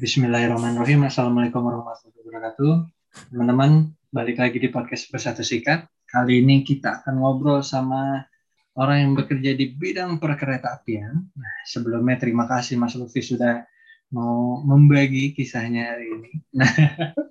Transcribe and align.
Bismillahirrahmanirrahim. 0.00 1.04
Assalamualaikum 1.04 1.60
warahmatullahi 1.60 2.24
wabarakatuh. 2.24 2.72
Teman-teman, 3.36 3.92
balik 4.08 4.40
lagi 4.40 4.56
di 4.56 4.72
podcast 4.72 5.12
Bersatu 5.12 5.44
Sikat. 5.44 5.84
Kali 6.08 6.40
ini 6.40 6.64
kita 6.64 7.04
akan 7.04 7.20
ngobrol 7.20 7.60
sama 7.60 8.24
orang 8.80 8.96
yang 8.96 9.12
bekerja 9.12 9.52
di 9.52 9.76
bidang 9.76 10.16
perkereta 10.16 10.80
apian. 10.80 11.28
Nah, 11.36 11.54
sebelumnya 11.68 12.16
terima 12.16 12.48
kasih 12.48 12.80
Mas 12.80 12.96
Lutfi 12.96 13.20
sudah 13.20 13.60
mau 14.16 14.64
membagi 14.64 15.36
kisahnya 15.36 15.92
hari 15.92 16.16
ini. 16.16 16.32
Nah, 16.56 16.72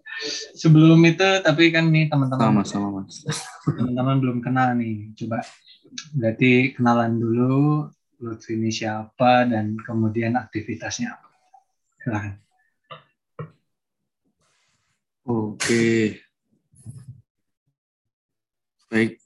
sebelum 0.61 1.01
itu 1.09 1.25
tapi 1.41 1.73
kan 1.73 1.89
nih 1.89 2.13
teman-teman 2.13 2.61
sama-sama 2.61 3.01
Mas. 3.01 3.25
Teman-teman 3.65 4.21
belum 4.21 4.37
kenal 4.45 4.77
nih. 4.77 5.09
Coba 5.17 5.41
berarti 6.13 6.77
kenalan 6.77 7.17
dulu 7.17 7.89
Lutfi 8.21 8.61
ini 8.61 8.69
siapa 8.69 9.49
dan 9.49 9.73
kemudian 9.73 10.37
aktivitasnya 10.37 11.17
apa. 11.17 11.33
Silahkan. 12.05 12.48
Oke. 15.29 16.17
Baik. 18.89 19.21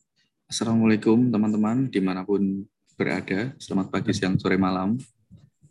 Assalamualaikum 0.52 1.32
teman-teman 1.32 1.88
di 1.88 2.04
mana 2.04 2.28
pun 2.28 2.68
berada. 3.00 3.56
Selamat 3.56 3.88
pagi, 3.88 4.12
siang, 4.12 4.36
sore, 4.36 4.60
malam. 4.60 5.00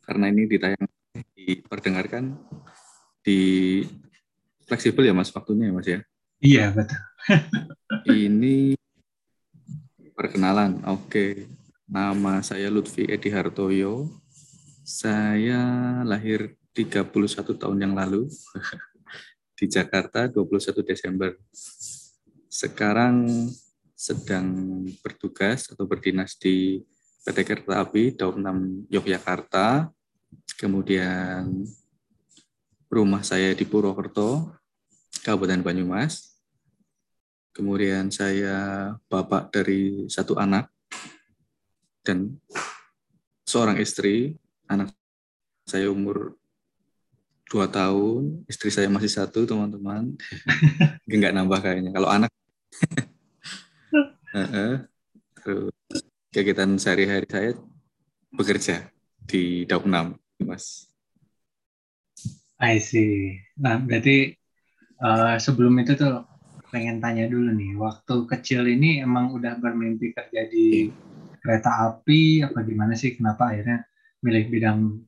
Karena 0.00 0.32
ini 0.32 0.48
ditayang, 0.48 0.88
diperdengarkan 1.36 2.32
di 3.20 3.84
fleksibel 4.64 5.04
ya 5.04 5.12
mas 5.12 5.28
waktunya 5.36 5.68
ya 5.68 5.72
mas 5.76 5.84
ya? 5.84 6.00
Iya 6.40 6.66
betul. 6.80 7.00
ini 8.32 8.72
perkenalan. 10.16 10.80
Oke. 10.88 11.44
Nama 11.84 12.40
saya 12.40 12.72
Lutfi 12.72 13.04
Edi 13.04 13.28
Hartoyo. 13.28 14.08
Saya 14.80 16.00
lahir 16.08 16.56
31 16.72 17.12
tahun 17.52 17.84
yang 17.84 17.92
lalu 17.92 18.32
di 19.62 19.70
Jakarta 19.70 20.26
21 20.26 20.82
Desember. 20.82 21.38
Sekarang 22.50 23.30
sedang 23.94 24.82
bertugas 24.98 25.70
atau 25.70 25.86
berdinas 25.86 26.34
di 26.34 26.82
PT 27.22 27.46
Kereta 27.46 27.78
Api 27.78 28.18
Daun 28.18 28.42
6 28.42 28.90
Yogyakarta. 28.90 29.86
Kemudian 30.58 31.62
rumah 32.90 33.22
saya 33.22 33.54
di 33.54 33.62
Purwokerto, 33.62 34.50
Kabupaten 35.22 35.62
Banyumas. 35.62 36.34
Kemudian 37.54 38.10
saya 38.10 38.90
bapak 39.06 39.54
dari 39.54 40.10
satu 40.10 40.34
anak 40.42 40.66
dan 42.02 42.34
seorang 43.46 43.78
istri. 43.78 44.34
Anak 44.66 44.90
saya 45.70 45.86
umur 45.86 46.34
dua 47.52 47.68
tahun, 47.68 48.48
istri 48.48 48.72
saya 48.72 48.88
masih 48.88 49.12
satu, 49.12 49.44
teman-teman. 49.44 50.16
Enggak 51.12 51.36
nambah 51.36 51.60
kayaknya. 51.60 51.92
Kalau 51.92 52.08
anak, 52.08 52.32
terus 55.44 55.76
kegiatan 56.32 56.80
sehari-hari 56.80 57.28
saya 57.28 57.52
bekerja 58.32 58.88
di 59.28 59.68
Daup 59.68 59.84
6, 59.84 60.16
Mas. 60.48 60.88
I 62.56 62.80
see. 62.80 63.36
Nah, 63.60 63.76
berarti 63.84 64.32
uh, 65.04 65.36
sebelum 65.36 65.76
itu 65.84 65.92
tuh 65.92 66.24
pengen 66.72 67.04
tanya 67.04 67.28
dulu 67.28 67.52
nih, 67.52 67.76
waktu 67.76 68.24
kecil 68.32 68.64
ini 68.64 69.04
emang 69.04 69.36
udah 69.36 69.60
bermimpi 69.60 70.16
kerja 70.16 70.48
di 70.48 70.88
kereta 71.44 71.84
api 71.92 72.48
apa 72.48 72.64
gimana 72.64 72.96
sih? 72.96 73.12
Kenapa 73.12 73.52
akhirnya 73.52 73.84
milih 74.24 74.48
bidang 74.48 75.04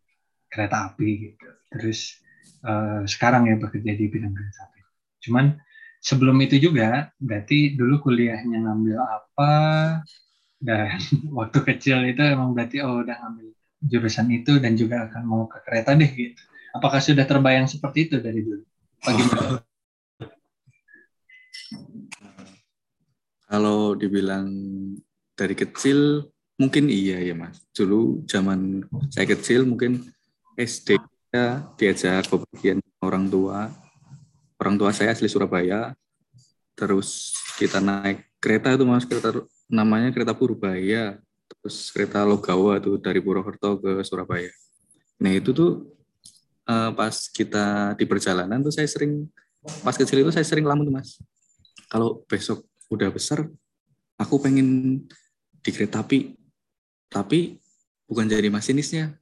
kereta 0.53 0.93
api 0.93 1.09
gitu? 1.33 1.49
Terus 1.73 2.21
uh, 2.65 3.05
sekarang 3.05 3.47
ya 3.53 3.57
bekerja 3.61 3.93
di 3.95 4.09
bidang 4.09 4.33
kereta 4.33 4.67
api. 4.67 4.81
Cuman 5.29 5.55
sebelum 6.01 6.37
itu 6.45 6.57
juga 6.61 7.13
berarti 7.21 7.77
dulu 7.77 8.01
kuliahnya 8.05 8.61
ngambil 8.65 8.99
apa 9.01 9.53
dan 10.61 10.97
waktu 11.39 11.59
kecil 11.65 12.05
itu 12.09 12.21
emang 12.25 12.57
berarti 12.57 12.81
oh 12.81 13.05
udah 13.05 13.17
ngambil 13.21 13.49
jurusan 13.85 14.33
itu 14.33 14.57
dan 14.61 14.81
juga 14.81 15.09
akan 15.09 15.23
mau 15.29 15.45
ke 15.45 15.61
kereta 15.65 15.93
deh 15.93 16.09
gitu. 16.09 16.41
Apakah 16.75 16.99
sudah 16.99 17.23
terbayang 17.29 17.71
seperti 17.71 18.11
itu 18.11 18.19
dari 18.19 18.43
dulu? 18.43 18.65
Bagaimana? 19.05 19.63
Kalau 23.45 23.95
dibilang 23.95 24.51
dari 25.39 25.55
kecil 25.55 26.27
mungkin 26.59 26.91
iya 26.91 27.23
ya 27.23 27.39
mas. 27.39 27.63
Dulu 27.71 28.27
zaman 28.27 28.83
saya 29.15 29.31
kecil 29.31 29.63
mungkin 29.69 30.03
SD 30.59 30.99
saya 31.35 31.67
diajak 31.75 32.31
bepergian 32.31 32.79
orang 33.03 33.27
tua. 33.27 33.67
Orang 34.55 34.79
tua 34.79 34.95
saya 34.95 35.11
asli 35.11 35.27
Surabaya. 35.27 35.91
Terus 36.79 37.35
kita 37.59 37.83
naik 37.83 38.23
kereta 38.39 38.71
itu 38.71 38.87
mas, 38.87 39.03
kereta 39.03 39.43
namanya 39.67 40.15
kereta 40.15 40.31
Purbaya. 40.31 41.19
Terus 41.51 41.91
kereta 41.91 42.23
Logawa 42.23 42.79
tuh 42.79 43.03
dari 43.03 43.19
Purwokerto 43.19 43.83
ke 43.83 44.07
Surabaya. 44.07 44.47
Nah 45.19 45.35
itu 45.35 45.51
tuh 45.51 45.91
uh, 46.71 46.95
pas 46.95 47.27
kita 47.27 47.99
di 47.99 48.07
perjalanan 48.07 48.63
tuh 48.63 48.71
saya 48.71 48.87
sering 48.87 49.27
pas 49.83 49.99
kecil 49.99 50.23
itu 50.23 50.31
saya 50.31 50.47
sering 50.47 50.63
lamun 50.63 50.87
tuh 50.87 50.95
mas. 50.95 51.19
Kalau 51.91 52.23
besok 52.31 52.63
udah 52.95 53.11
besar, 53.11 53.43
aku 54.23 54.39
pengen 54.39 55.03
di 55.67 55.71
kereta 55.75 56.07
api, 56.07 56.39
tapi 57.11 57.59
bukan 58.07 58.31
jadi 58.31 58.47
masinisnya, 58.55 59.19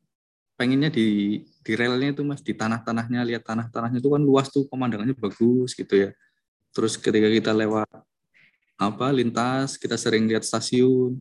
pengennya 0.57 0.93
di 0.93 1.41
di 1.63 1.73
relnya 1.79 2.13
itu 2.13 2.23
mas 2.27 2.43
di 2.43 2.53
tanah-tanahnya 2.53 3.23
lihat 3.23 3.43
tanah-tanahnya 3.47 3.99
itu 4.03 4.11
kan 4.11 4.23
luas 4.23 4.51
tuh 4.51 4.67
pemandangannya 4.69 5.17
bagus 5.17 5.73
gitu 5.75 6.09
ya. 6.09 6.11
Terus 6.73 6.97
ketika 6.97 7.29
kita 7.29 7.53
lewat 7.53 7.89
apa 8.81 9.07
lintas 9.15 9.79
kita 9.79 9.95
sering 9.95 10.27
lihat 10.27 10.43
stasiun. 10.43 11.19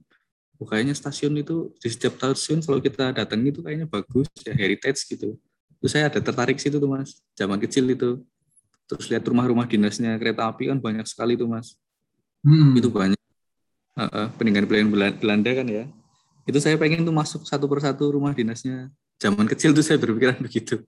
Oh, 0.62 0.68
kayaknya 0.70 0.94
stasiun 0.94 1.34
itu 1.42 1.74
di 1.82 1.90
setiap 1.90 2.22
stasiun 2.22 2.62
kalau 2.62 2.78
kita 2.78 3.10
datang 3.18 3.42
itu 3.42 3.66
kayaknya 3.66 3.90
bagus 3.90 4.30
ya 4.46 4.54
heritage 4.54 5.10
gitu. 5.10 5.38
Terus 5.82 5.92
saya 5.92 6.06
ada 6.10 6.22
tertarik 6.22 6.62
situ 6.62 6.78
tuh 6.78 6.90
mas 6.90 7.22
zaman 7.34 7.58
kecil 7.58 7.90
itu. 7.90 8.22
Terus 8.86 9.10
lihat 9.10 9.26
rumah-rumah 9.26 9.66
dinasnya 9.66 10.20
kereta 10.22 10.52
api 10.52 10.70
kan 10.70 10.78
banyak 10.78 11.06
sekali 11.10 11.34
tuh 11.34 11.50
mas. 11.50 11.78
Hmm. 12.42 12.74
itu 12.74 12.90
banyak. 12.90 13.22
Uh, 13.94 14.04
uh, 14.10 14.28
peninggalan 14.40 14.88
Belanda 15.20 15.52
kan 15.52 15.68
ya 15.68 15.86
itu 16.46 16.58
saya 16.58 16.76
pengen 16.78 17.06
tuh 17.06 17.14
masuk 17.14 17.46
satu 17.46 17.70
persatu 17.70 18.18
rumah 18.18 18.34
dinasnya. 18.34 18.90
Zaman 19.22 19.46
kecil 19.46 19.74
tuh 19.78 19.86
saya 19.86 20.02
berpikiran 20.02 20.42
begitu. 20.46 20.82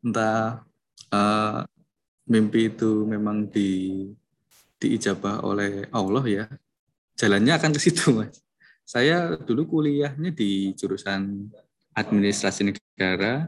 Entah 0.00 0.64
uh, 1.12 1.60
mimpi 2.26 2.72
itu 2.72 3.04
memang 3.04 3.48
di 3.50 4.08
diijabah 4.80 5.44
oleh 5.44 5.86
Allah 5.92 6.24
ya. 6.26 6.44
Jalannya 7.14 7.52
akan 7.54 7.70
ke 7.76 7.80
situ 7.80 8.10
mas. 8.16 8.40
Saya 8.82 9.38
dulu 9.38 9.78
kuliahnya 9.78 10.34
di 10.34 10.74
jurusan 10.74 11.48
administrasi 11.94 12.72
negara 12.72 13.46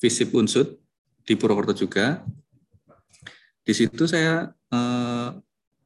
visip 0.00 0.32
unsud 0.32 0.78
di 1.26 1.34
Purwokerto 1.36 1.76
juga. 1.76 2.24
Di 3.64 3.72
situ 3.72 4.04
saya 4.08 4.48
eh, 4.72 5.03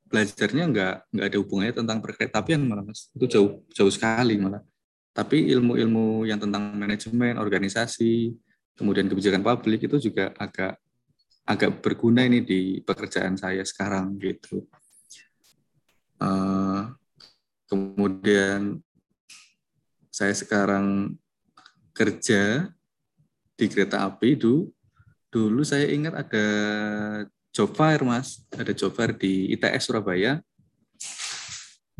belajarnya 0.08 0.64
nggak 0.72 0.94
nggak 1.12 1.26
ada 1.28 1.38
hubungannya 1.38 1.74
tentang 1.84 1.98
perkeretaapian 2.00 2.60
malah 2.64 2.84
mas 2.84 3.12
itu 3.12 3.26
jauh 3.28 3.50
jauh 3.72 3.92
sekali 3.92 4.40
malah 4.40 4.64
tapi 5.18 5.50
ilmu-ilmu 5.50 6.30
yang 6.30 6.38
tentang 6.38 6.78
manajemen, 6.78 7.42
organisasi, 7.42 8.38
kemudian 8.78 9.10
kebijakan 9.10 9.42
publik 9.42 9.90
itu 9.90 9.98
juga 9.98 10.30
agak 10.38 10.78
agak 11.42 11.82
berguna 11.82 12.22
ini 12.22 12.46
di 12.46 12.78
pekerjaan 12.86 13.34
saya 13.34 13.66
sekarang 13.66 14.14
gitu. 14.22 14.62
Uh, 16.22 16.94
kemudian 17.66 18.78
saya 20.06 20.30
sekarang 20.38 21.18
kerja 21.90 22.70
di 23.58 23.66
kereta 23.66 24.06
api 24.06 24.38
dulu 24.38 24.70
dulu 25.34 25.66
saya 25.66 25.90
ingat 25.90 26.14
ada 26.14 26.46
job 27.52 27.70
fair 27.74 28.00
mas. 28.04 28.44
Ada 28.54 28.72
job 28.74 28.92
fair 28.94 29.14
di 29.16 29.52
ITS 29.54 29.88
Surabaya. 29.90 30.40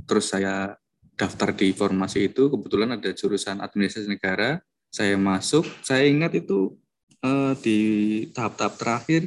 Terus 0.08 0.26
saya 0.30 0.76
daftar 1.18 1.52
di 1.52 1.74
formasi 1.74 2.30
itu. 2.30 2.48
Kebetulan 2.48 2.94
ada 2.96 3.10
jurusan 3.12 3.60
administrasi 3.60 4.08
negara. 4.08 4.62
Saya 4.88 5.18
masuk. 5.20 5.66
Saya 5.84 6.08
ingat 6.08 6.32
itu 6.38 6.78
eh, 7.20 7.52
di 7.60 7.78
tahap-tahap 8.32 8.74
terakhir 8.78 9.22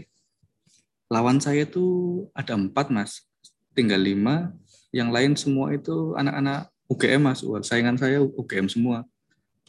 lawan 1.12 1.44
saya 1.44 1.68
itu 1.68 1.86
ada 2.32 2.56
empat 2.56 2.90
mas. 2.90 3.28
Tinggal 3.76 4.02
lima. 4.02 4.56
Yang 4.92 5.10
lain 5.12 5.32
semua 5.40 5.72
itu 5.72 6.16
anak-anak 6.16 6.72
UGM 6.92 7.22
mas. 7.28 7.40
Wah, 7.44 7.64
saingan 7.64 8.00
saya 8.00 8.24
UGM 8.24 8.68
semua. 8.72 9.04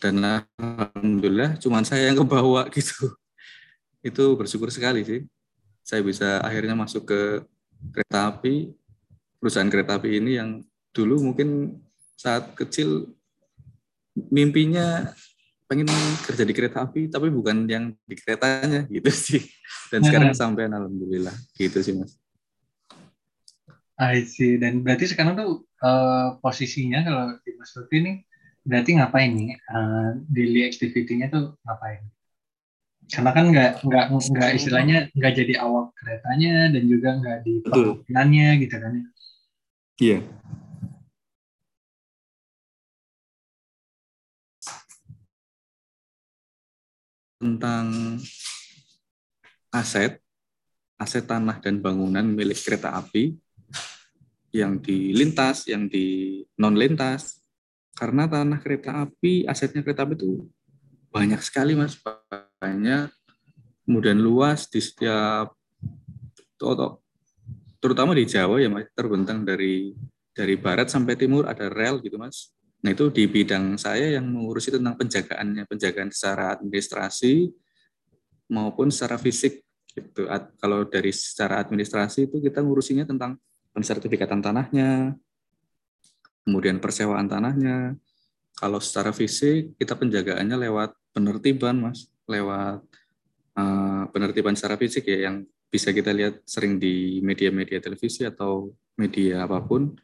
Dan 0.03 0.19
alhamdulillah 0.59 1.59
cuma 1.63 1.83
saya 1.87 2.11
yang 2.11 2.19
kebawa 2.19 2.67
gitu. 2.75 3.15
Itu 4.03 4.35
bersyukur 4.35 4.67
sekali 4.67 5.07
sih 5.07 5.23
saya 5.83 6.01
bisa 6.01 6.39
akhirnya 6.41 6.79
masuk 6.79 7.07
ke 7.11 7.21
kereta 7.91 8.31
api. 8.31 8.71
Perusahaan 9.43 9.67
kereta 9.67 9.99
api 9.99 10.23
ini 10.23 10.39
yang 10.39 10.63
dulu 10.95 11.33
mungkin 11.33 11.79
saat 12.15 12.55
kecil 12.55 13.11
mimpinya 14.15 15.11
pengen 15.67 15.89
kerja 16.29 16.45
di 16.45 16.53
kereta 16.53 16.85
api 16.85 17.09
tapi 17.09 17.33
bukan 17.33 17.65
yang 17.67 17.97
di 18.07 18.15
keretanya 18.15 18.87
gitu 18.87 19.11
sih. 19.27 19.43
Dan 19.91 20.07
sekarang 20.07 20.31
sampai 20.33 20.71
alhamdulillah. 20.71 21.35
Gitu 21.59 21.79
sih 21.83 21.95
mas. 21.99 22.15
I 23.99 24.23
see. 24.25 24.57
Dan 24.57 24.87
berarti 24.87 25.11
sekarang 25.11 25.35
tuh 25.35 25.67
uh, 25.83 26.39
posisinya 26.39 27.05
kalau 27.05 27.25
di 27.43 27.51
Mas 27.55 27.71
Lutfi 27.77 27.97
ini 28.03 28.13
berarti 28.63 28.99
ngapain 28.99 29.31
nih? 29.31 29.59
Uh, 29.69 30.11
daily 30.31 30.67
activity-nya 30.67 31.31
tuh 31.31 31.55
ngapain 31.67 32.03
karena 33.13 33.31
kan 33.37 33.45
nggak 33.53 33.71
nggak 33.85 34.07
nggak 34.09 34.51
istilahnya 34.57 34.97
nggak 35.13 35.33
jadi 35.37 35.55
awak 35.61 35.93
keretanya 36.01 36.73
dan 36.73 36.83
juga 36.89 37.09
nggak 37.21 37.39
di 37.45 37.53
pelayanannya 37.61 38.49
gitu 38.65 38.77
kan 38.81 38.93
ya. 38.97 39.05
Iya. 40.01 40.19
Tentang 47.37 47.87
aset, 49.69 50.17
aset 50.97 51.25
tanah 51.29 51.61
dan 51.61 51.85
bangunan 51.85 52.25
milik 52.25 52.65
kereta 52.65 52.97
api 52.97 53.37
yang 54.57 54.81
di 54.81 55.13
lintas, 55.13 55.69
yang 55.69 55.85
di 55.85 56.41
non 56.57 56.81
lintas. 56.81 57.45
Karena 57.93 58.25
tanah 58.25 58.57
kereta 58.65 59.05
api, 59.05 59.45
asetnya 59.45 59.85
kereta 59.85 60.09
api 60.09 60.17
itu 60.17 60.49
banyak 61.13 61.45
sekali 61.45 61.77
mas, 61.77 62.01
banyak, 62.57 63.13
kemudian 63.85 64.17
luas 64.17 64.65
di 64.73 64.81
setiap, 64.81 65.53
terutama 67.77 68.17
di 68.17 68.25
Jawa 68.25 68.57
ya 68.57 68.73
mas, 68.73 68.89
terbentang 68.97 69.45
dari 69.45 69.93
dari 70.33 70.57
barat 70.57 70.89
sampai 70.89 71.13
timur 71.21 71.45
ada 71.45 71.69
rel 71.69 72.01
gitu 72.01 72.17
mas. 72.17 72.57
Nah 72.81 72.91
itu 72.91 73.13
di 73.13 73.29
bidang 73.29 73.77
saya 73.77 74.17
yang 74.17 74.27
mengurusi 74.27 74.73
tentang 74.73 74.97
penjagaannya, 74.97 75.69
penjagaan 75.69 76.09
secara 76.09 76.57
administrasi 76.57 77.53
maupun 78.49 78.89
secara 78.89 79.21
fisik. 79.21 79.61
Gitu. 79.93 80.25
Kalau 80.57 80.89
dari 80.89 81.13
secara 81.13 81.61
administrasi 81.61 82.33
itu 82.33 82.41
kita 82.41 82.65
ngurusinya 82.65 83.05
tentang 83.05 83.37
pensertifikatan 83.77 84.41
tanahnya, 84.41 85.13
kemudian 86.49 86.81
persewaan 86.81 87.29
tanahnya. 87.29 88.01
Kalau 88.57 88.81
secara 88.81 89.13
fisik 89.13 89.77
kita 89.77 89.93
penjagaannya 89.93 90.57
lewat 90.57 90.97
penertiban, 91.13 91.77
mas, 91.79 92.09
lewat 92.27 92.81
uh, 93.57 94.05
penertiban 94.11 94.57
secara 94.57 94.81
fisik 94.81 95.07
ya 95.07 95.31
yang 95.31 95.45
bisa 95.73 95.93
kita 95.93 96.13
lihat 96.13 96.45
sering 96.45 96.77
di 96.77 97.21
media-media 97.25 97.81
televisi 97.81 98.29
atau 98.29 98.73
media 98.97 99.49
apa 99.49 99.61
pun. 99.65 99.97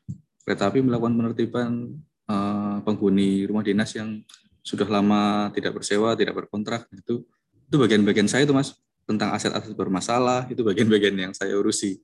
Kereta 0.45 0.73
api 0.73 0.81
melakukan 0.81 1.13
penertiban 1.13 1.93
uh, 2.29 2.81
penghuni 2.81 3.45
rumah 3.45 3.61
dinas 3.61 3.93
yang 3.93 4.25
sudah 4.65 4.89
lama 4.89 5.53
tidak 5.53 5.77
bersewa, 5.77 6.17
tidak 6.17 6.37
berkontrak 6.45 6.89
itu 6.93 7.25
itu 7.69 7.77
bagian-bagian 7.77 8.25
saya 8.25 8.49
itu 8.49 8.57
mas 8.57 8.73
tentang 9.05 9.33
aset-aset 9.37 9.77
bermasalah 9.77 10.49
itu 10.49 10.65
bagian-bagian 10.65 11.17
yang 11.17 11.33
saya 11.37 11.53
urusi 11.53 12.01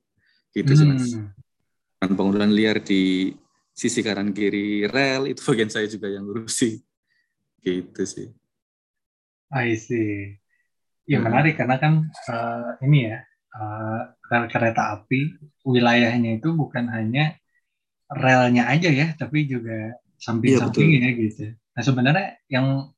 gitu 0.52 0.72
sih 0.76 0.84
mas. 0.84 1.16
Hmm. 1.16 1.32
Dan 2.00 2.20
penggunaan 2.20 2.52
liar 2.52 2.84
di 2.84 3.32
sisi 3.72 4.04
kanan 4.04 4.36
kiri 4.36 4.84
rel 4.84 5.32
itu 5.32 5.40
bagian 5.40 5.72
saya 5.72 5.88
juga 5.88 6.12
yang 6.12 6.28
urusi 6.28 6.84
gitu 7.64 8.04
sih. 8.04 8.28
I 9.52 9.76
see. 9.76 10.38
Ya 11.04 11.20
hmm. 11.20 11.24
menarik 11.28 11.60
karena 11.60 11.76
kan 11.76 12.08
uh, 12.32 12.80
ini 12.80 13.12
ya 13.12 13.20
uh, 13.56 14.00
rel 14.32 14.48
kereta 14.48 14.96
api 15.00 15.36
wilayahnya 15.68 16.40
itu 16.40 16.56
bukan 16.56 16.88
hanya 16.88 17.36
relnya 18.08 18.68
aja 18.68 18.88
ya, 18.88 19.12
tapi 19.16 19.44
juga 19.44 20.00
samping-samping 20.16 20.96
ya, 20.96 21.00
ya 21.04 21.10
gitu. 21.18 21.44
Nah 21.52 21.82
sebenarnya 21.82 22.28
yang 22.48 22.88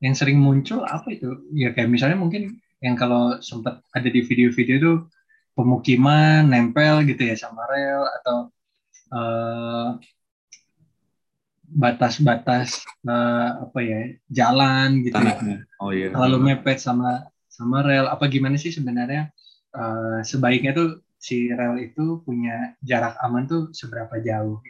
yang 0.00 0.14
sering 0.16 0.40
muncul 0.40 0.84
apa 0.88 1.12
itu? 1.12 1.44
Ya 1.52 1.76
kayak 1.76 1.92
misalnya 1.92 2.16
mungkin 2.16 2.62
yang 2.82 2.96
kalau 2.98 3.38
sempat 3.44 3.84
ada 3.94 4.08
di 4.08 4.24
video-video 4.24 4.76
itu 4.80 4.92
pemukiman 5.52 6.48
nempel 6.48 7.04
gitu 7.04 7.22
ya 7.28 7.36
sama 7.36 7.68
rel 7.68 8.02
atau 8.20 8.36
uh, 9.12 10.00
batas-batas 11.72 12.84
uh, 13.08 13.64
apa 13.68 13.78
ya 13.80 14.00
jalan 14.28 15.00
gitu 15.02 15.16
ya. 15.16 15.36
Oh 15.80 15.90
iya. 15.90 16.12
Lalu 16.12 16.52
mepet 16.52 16.78
sama 16.78 17.26
sama 17.48 17.84
rel 17.84 18.08
apa 18.08 18.28
gimana 18.28 18.60
sih 18.60 18.72
sebenarnya 18.72 19.32
uh, 19.76 20.20
sebaiknya 20.20 20.76
tuh 20.76 20.88
si 21.16 21.48
rel 21.52 21.80
itu 21.80 22.20
punya 22.24 22.76
jarak 22.84 23.16
aman 23.24 23.48
tuh 23.48 23.62
seberapa 23.72 24.20
jauh? 24.20 24.60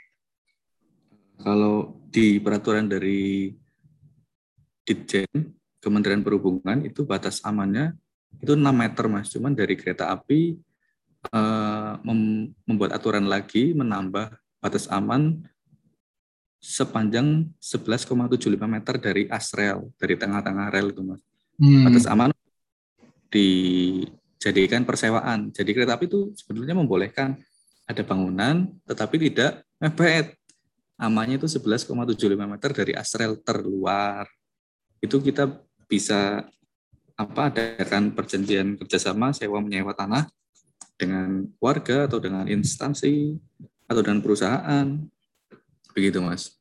Kalau 1.43 1.99
di 2.13 2.39
peraturan 2.39 2.87
dari 2.87 3.51
Ditjen 4.87 5.27
Kementerian 5.83 6.23
Perhubungan 6.23 6.87
itu 6.87 7.03
batas 7.03 7.43
amannya 7.43 7.99
itu 8.39 8.55
6 8.55 8.63
meter 8.63 9.05
mas. 9.11 9.31
Cuman 9.31 9.55
dari 9.55 9.75
kereta 9.75 10.11
api 10.15 10.55
uh, 11.35 11.99
membuat 12.67 12.95
aturan 12.95 13.27
lagi 13.27 13.75
menambah 13.75 14.31
batas 14.63 14.87
aman 14.87 15.43
sepanjang 16.63 17.51
11,75 17.59 18.55
meter 18.71 18.95
dari 19.03 19.27
as 19.27 19.51
rel 19.51 19.91
dari 19.99 20.15
tengah-tengah 20.15 20.71
rel 20.71 20.95
itu 20.95 21.03
mas. 21.03 21.19
Hmm. 21.59 21.91
Batas 21.91 22.07
aman 22.07 22.31
dijadikan 23.35 24.87
persewaan. 24.87 25.51
Jadi 25.51 25.71
kereta 25.75 25.99
api 25.99 26.07
itu 26.07 26.31
sebetulnya 26.39 26.79
membolehkan 26.79 27.35
ada 27.91 28.03
bangunan 28.07 28.71
tetapi 28.87 29.19
tidak 29.19 29.67
mepet 29.83 30.39
amannya 31.03 31.43
itu 31.43 31.51
11,75 31.51 32.15
meter 32.39 32.71
dari 32.71 32.93
asrel 32.95 33.35
terluar. 33.43 34.31
Itu 35.03 35.19
kita 35.19 35.51
bisa 35.91 36.47
apa 37.19 37.51
adakan 37.51 38.15
perjanjian 38.15 38.79
kerjasama 38.79 39.35
sewa 39.35 39.59
menyewa 39.59 39.93
tanah 39.99 40.31
dengan 40.95 41.51
warga 41.59 42.07
atau 42.07 42.23
dengan 42.23 42.47
instansi 42.47 43.35
atau 43.91 44.01
dengan 44.01 44.23
perusahaan 44.23 44.87
begitu 45.93 46.19
mas. 46.21 46.57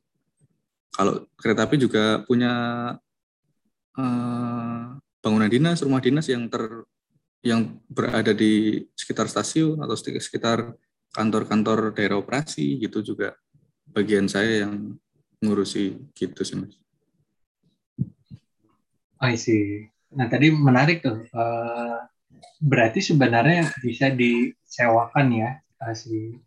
Kalau 0.92 1.24
kereta 1.40 1.64
api 1.64 1.76
juga 1.80 2.20
punya 2.28 2.52
uh, 3.96 4.82
bangunan 5.24 5.48
dinas, 5.48 5.80
rumah 5.80 6.04
dinas 6.04 6.28
yang 6.28 6.48
ter 6.52 6.84
yang 7.42 7.80
berada 7.90 8.30
di 8.30 8.84
sekitar 8.94 9.26
stasiun 9.26 9.82
atau 9.82 9.98
sekitar 9.98 10.78
kantor-kantor 11.10 11.90
daerah 11.90 12.22
operasi 12.22 12.78
gitu 12.78 13.02
juga 13.02 13.34
bagian 13.90 14.30
saya 14.30 14.64
yang 14.64 14.94
ngurusi 15.42 15.98
gitu 16.14 16.46
sih 16.46 16.56
mas. 16.60 16.78
I 19.22 19.34
see. 19.38 19.86
Nah 20.14 20.26
tadi 20.30 20.50
menarik 20.50 21.02
tuh. 21.02 21.26
Uh, 21.30 21.98
berarti 22.62 23.02
sebenarnya 23.02 23.70
bisa 23.82 24.10
disewakan 24.10 25.26
ya 25.34 25.50
uh, 25.82 25.94
si 25.94 26.38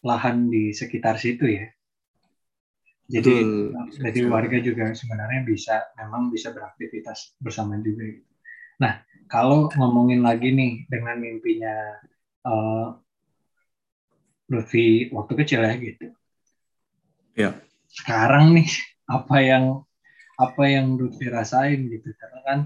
lahan 0.00 0.48
di 0.48 0.72
sekitar 0.72 1.20
situ 1.20 1.44
ya. 1.48 1.68
Jadi 3.10 3.34
Betul. 3.42 3.98
jadi 4.06 4.20
warga 4.30 4.58
juga 4.62 4.94
sebenarnya 4.94 5.42
bisa 5.42 5.82
memang 5.98 6.30
bisa 6.30 6.54
beraktivitas 6.54 7.34
bersama 7.42 7.74
juga. 7.82 8.06
Gitu. 8.06 8.30
Nah 8.78 9.02
kalau 9.26 9.66
ngomongin 9.74 10.22
lagi 10.22 10.54
nih 10.54 10.86
dengan 10.86 11.18
mimpinya 11.18 11.74
uh, 12.46 12.94
Lutfi 14.50 15.10
waktu 15.10 15.32
kecil 15.42 15.62
ya 15.62 15.74
gitu 15.78 16.14
Ya. 17.38 17.50
Sekarang 17.90 18.54
nih 18.54 18.68
apa 19.16 19.36
yang 19.42 19.64
apa 20.40 20.62
yang 20.66 20.96
Lutfi 20.96 21.28
rasain 21.28 21.88
gitu 21.90 22.16
karena 22.16 22.40
kan 22.46 22.58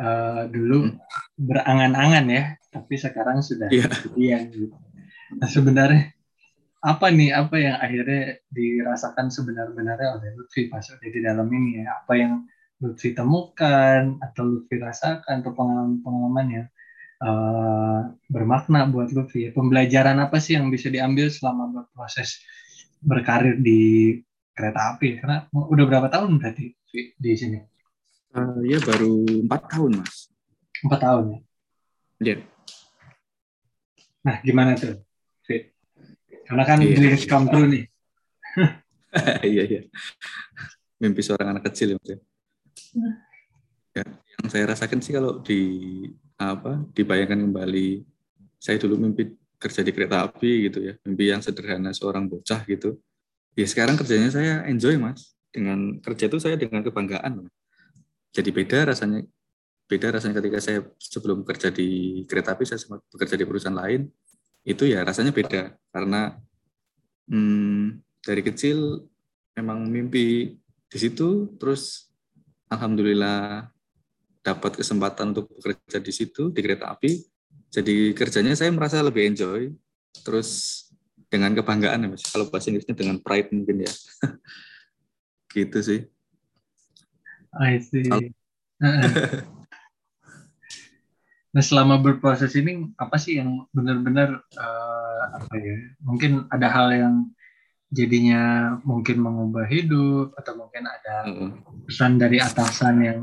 uh, 0.00 0.42
dulu 0.48 0.88
hmm. 0.88 0.96
berangan-angan 1.36 2.26
ya, 2.28 2.44
tapi 2.72 2.94
sekarang 2.96 3.44
sudah 3.44 3.68
yeah. 3.68 3.88
kejadian 3.88 4.42
gitu. 4.52 4.76
Nah, 5.32 5.48
sebenarnya 5.48 6.12
apa 6.82 7.14
nih 7.14 7.30
apa 7.30 7.56
yang 7.62 7.76
akhirnya 7.78 8.42
dirasakan 8.50 9.30
sebenar-benarnya 9.30 10.18
oleh 10.18 10.34
Lutfi 10.34 10.66
pas 10.66 10.82
di 10.82 11.20
dalam 11.22 11.46
ini 11.46 11.86
ya 11.86 12.02
apa 12.02 12.12
yang 12.18 12.42
Lutfi 12.82 13.14
temukan 13.14 14.18
atau 14.18 14.42
Lutfi 14.42 14.82
rasakan 14.82 15.46
atau 15.46 15.54
pengalaman-pengalaman 15.54 16.46
yang 16.50 16.66
uh, 17.22 18.10
bermakna 18.26 18.90
buat 18.90 19.14
Lutfi 19.14 19.46
ya 19.46 19.50
pembelajaran 19.54 20.18
apa 20.18 20.42
sih 20.42 20.58
yang 20.58 20.74
bisa 20.74 20.90
diambil 20.90 21.30
selama 21.30 21.70
berproses 21.70 22.42
berkarir 22.98 23.62
di 23.62 24.18
kereta 24.50 24.98
api 24.98 25.22
karena 25.22 25.46
udah 25.54 25.84
berapa 25.86 26.10
tahun 26.10 26.42
berarti 26.42 26.74
di 27.14 27.32
sini? 27.38 27.62
Uh, 28.34 28.58
ya 28.66 28.82
baru 28.82 29.22
empat 29.46 29.62
tahun 29.70 30.02
mas. 30.02 30.34
Empat 30.82 30.98
tahun 30.98 31.24
ya. 31.30 31.38
Iya. 31.38 32.26
Yeah. 32.26 32.38
Nah 34.26 34.36
gimana 34.42 34.74
tuh? 34.74 34.98
Karena 36.46 36.64
kan 36.66 36.78
yeah. 36.82 36.96
dreams 36.96 37.24
come 37.28 37.46
true 37.48 37.68
nih. 37.68 37.84
iya 39.52 39.62
iya. 39.66 39.82
Mimpi 40.98 41.20
seorang 41.24 41.56
anak 41.56 41.68
kecil 41.72 41.94
ya. 41.94 41.98
Ya. 42.02 42.18
ya, 43.96 44.04
yang 44.08 44.46
saya 44.48 44.64
rasakan 44.72 45.00
sih 45.00 45.12
kalau 45.12 45.40
di 45.40 45.60
apa 46.36 46.82
dibayangkan 46.92 47.38
kembali, 47.38 48.04
saya 48.62 48.78
dulu 48.78 48.94
mimpi 48.94 49.34
kerja 49.62 49.86
di 49.86 49.94
kereta 49.94 50.26
api 50.26 50.66
gitu 50.66 50.78
ya 50.82 50.94
mimpi 51.06 51.30
yang 51.30 51.38
sederhana 51.38 51.94
seorang 51.94 52.26
bocah 52.26 52.66
gitu 52.66 52.98
ya 53.54 53.66
sekarang 53.70 53.94
kerjanya 53.94 54.30
saya 54.34 54.54
enjoy 54.66 54.98
mas 54.98 55.38
dengan 55.54 56.02
kerja 56.02 56.26
itu 56.26 56.38
saya 56.42 56.58
dengan 56.58 56.82
kebanggaan 56.82 57.46
jadi 58.34 58.50
beda 58.50 58.90
rasanya 58.90 59.22
beda 59.86 60.18
rasanya 60.18 60.42
ketika 60.42 60.58
saya 60.58 60.78
sebelum 60.98 61.46
bekerja 61.46 61.70
di 61.70 62.22
kereta 62.26 62.58
api 62.58 62.66
saya 62.66 62.82
sempat 62.82 63.06
bekerja 63.10 63.38
di 63.38 63.44
perusahaan 63.46 63.78
lain 63.78 64.10
itu 64.62 64.86
ya 64.86 65.02
rasanya 65.02 65.34
beda. 65.34 65.74
Karena 65.90 66.34
hmm, 67.28 68.02
dari 68.22 68.42
kecil 68.42 69.06
memang 69.58 69.84
mimpi 69.86 70.56
di 70.88 70.98
situ 70.98 71.52
terus 71.56 72.12
alhamdulillah 72.72 73.68
dapat 74.42 74.82
kesempatan 74.82 75.36
untuk 75.36 75.52
bekerja 75.54 76.02
di 76.02 76.12
situ 76.12 76.50
di 76.50 76.60
kereta 76.60 76.90
api. 76.94 77.22
Jadi 77.72 78.12
kerjanya 78.12 78.52
saya 78.52 78.68
merasa 78.74 79.00
lebih 79.00 79.32
enjoy 79.32 79.72
terus 80.20 80.82
dengan 81.32 81.56
kebanggaan 81.56 82.04
ya 82.04 82.08
mas. 82.12 82.28
Kalau 82.28 82.52
bahasa 82.52 82.68
Inggrisnya 82.68 82.92
dengan 82.92 83.16
pride 83.22 83.48
mungkin 83.54 83.88
ya. 83.88 83.92
Gitu 85.52 85.78
sih. 85.80 86.00
I 87.56 87.80
see. 87.80 88.08
nah 91.52 91.60
selama 91.60 92.00
berproses 92.00 92.56
ini 92.56 92.88
apa 92.96 93.20
sih 93.20 93.36
yang 93.36 93.68
benar-benar 93.76 94.40
uh, 94.56 95.24
apa 95.36 95.54
ya? 95.60 95.76
Mungkin 96.00 96.48
ada 96.48 96.68
hal 96.72 96.88
yang 96.96 97.14
jadinya 97.92 98.74
mungkin 98.88 99.20
mengubah 99.20 99.68
hidup 99.68 100.32
atau 100.40 100.56
mungkin 100.56 100.88
ada 100.88 101.28
pesan 101.84 102.16
dari 102.16 102.40
atasan 102.40 102.96
yang 103.04 103.20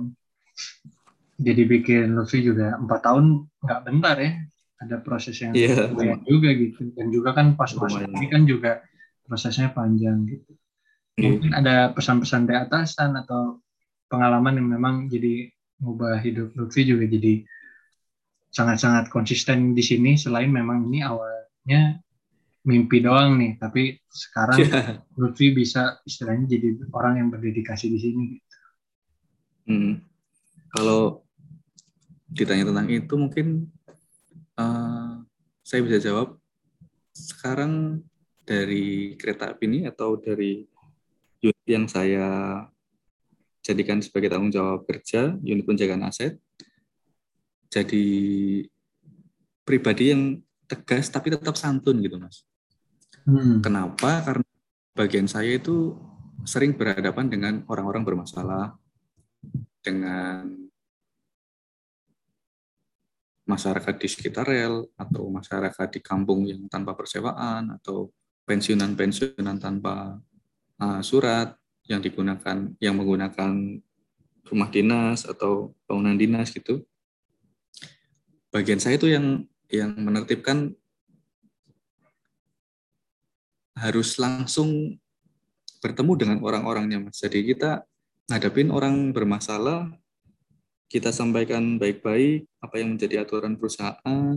jadi 1.41 1.65
bikin 1.65 2.13
Luffy 2.13 2.45
juga 2.45 2.77
empat 2.77 3.01
tahun 3.01 3.49
nggak 3.65 3.81
bentar 3.89 4.15
ya 4.21 4.31
ada 4.79 4.95
proses 5.01 5.35
yang 5.41 5.57
yeah. 5.57 5.89
juga 6.23 6.53
gitu 6.53 6.93
dan 6.93 7.09
juga 7.09 7.33
kan 7.33 7.57
pas 7.57 7.73
masuk 7.73 8.05
ini 8.13 8.27
kan 8.29 8.45
juga 8.45 8.85
prosesnya 9.25 9.73
panjang 9.73 10.29
gitu 10.29 10.51
yeah. 11.17 11.33
mungkin 11.33 11.51
ada 11.57 11.75
pesan-pesan 11.97 12.45
dari 12.45 12.61
atasan 12.61 13.17
atau 13.17 13.57
pengalaman 14.05 14.61
yang 14.61 14.69
memang 14.69 14.95
jadi 15.09 15.49
mengubah 15.81 16.21
hidup 16.21 16.53
Lutfi 16.53 16.85
juga 16.85 17.09
jadi 17.09 17.41
sangat-sangat 18.49 19.13
konsisten 19.13 19.77
di 19.77 19.83
sini 19.85 20.17
selain 20.17 20.49
memang 20.49 20.89
ini 20.89 21.05
awalnya 21.05 22.01
mimpi 22.65 22.99
doang 22.99 23.39
nih 23.39 23.55
tapi 23.61 23.97
sekarang 24.09 24.57
yeah. 24.61 24.99
Lutfi 25.19 25.53
bisa 25.55 26.01
istilahnya 26.03 26.57
jadi 26.57 26.75
orang 26.91 27.21
yang 27.21 27.27
berdedikasi 27.29 27.87
di 27.89 27.99
sini 28.01 28.23
gitu. 28.35 28.57
Hmm. 29.69 29.93
Kalau 30.73 31.23
ditanya 32.29 32.69
tentang 32.69 32.87
itu 32.89 33.13
mungkin 33.17 33.69
uh, 34.57 35.21
saya 35.65 35.81
bisa 35.85 35.97
jawab 36.01 36.37
sekarang 37.13 38.01
dari 38.45 39.13
kereta 39.17 39.53
api 39.53 39.65
ini 39.69 39.79
atau 39.85 40.17
dari 40.17 40.65
unit 41.41 41.65
yang 41.69 41.85
saya 41.85 42.65
jadikan 43.61 44.01
sebagai 44.01 44.33
tanggung 44.33 44.49
jawab 44.49 44.89
kerja, 44.89 45.37
unit 45.45 45.65
penjagaan 45.65 46.05
aset. 46.05 46.41
Jadi 47.69 48.05
pribadi 49.61 50.09
yang 50.09 50.41
tegas 50.65 51.09
tapi 51.13 51.29
tetap 51.33 51.53
santun 51.53 52.01
gitu 52.01 52.17
mas. 52.17 52.45
Hmm. 53.25 53.61
Kenapa? 53.61 54.25
Karena 54.25 54.45
bagian 54.97 55.29
saya 55.29 55.57
itu 55.57 55.93
sering 56.45 56.73
berhadapan 56.73 57.29
dengan 57.29 57.53
orang-orang 57.69 58.01
bermasalah, 58.01 58.73
dengan 59.85 60.69
masyarakat 63.49 63.95
di 63.97 64.07
sekitar 64.09 64.45
rel 64.45 64.85
atau 64.93 65.25
masyarakat 65.33 65.87
di 65.89 66.01
kampung 66.05 66.45
yang 66.45 66.69
tanpa 66.69 66.93
persewaan 66.93 67.73
atau 67.81 68.13
pensiunan-pensiunan 68.45 69.57
tanpa 69.57 70.21
uh, 70.77 71.01
surat 71.01 71.57
yang 71.89 72.01
digunakan 72.01 72.69
yang 72.77 72.93
menggunakan 72.93 73.81
rumah 74.45 74.69
dinas 74.69 75.25
atau 75.25 75.73
bangunan 75.89 76.17
dinas 76.17 76.53
gitu. 76.53 76.85
Bagian 78.49 78.81
saya 78.81 78.97
itu 78.97 79.09
yang 79.09 79.45
yang 79.69 79.93
menertibkan 79.93 80.73
harus 83.77 84.17
langsung 84.17 84.97
bertemu 85.79 86.13
dengan 86.17 86.37
orang-orangnya 86.43 86.99
mas. 86.99 87.21
Jadi 87.21 87.53
kita 87.53 87.85
ngadepin 88.27 88.73
orang 88.73 89.13
bermasalah, 89.15 89.87
kita 90.91 91.13
sampaikan 91.13 91.77
baik-baik 91.79 92.49
apa 92.59 92.75
yang 92.81 92.97
menjadi 92.97 93.23
aturan 93.23 93.55
perusahaan. 93.55 94.35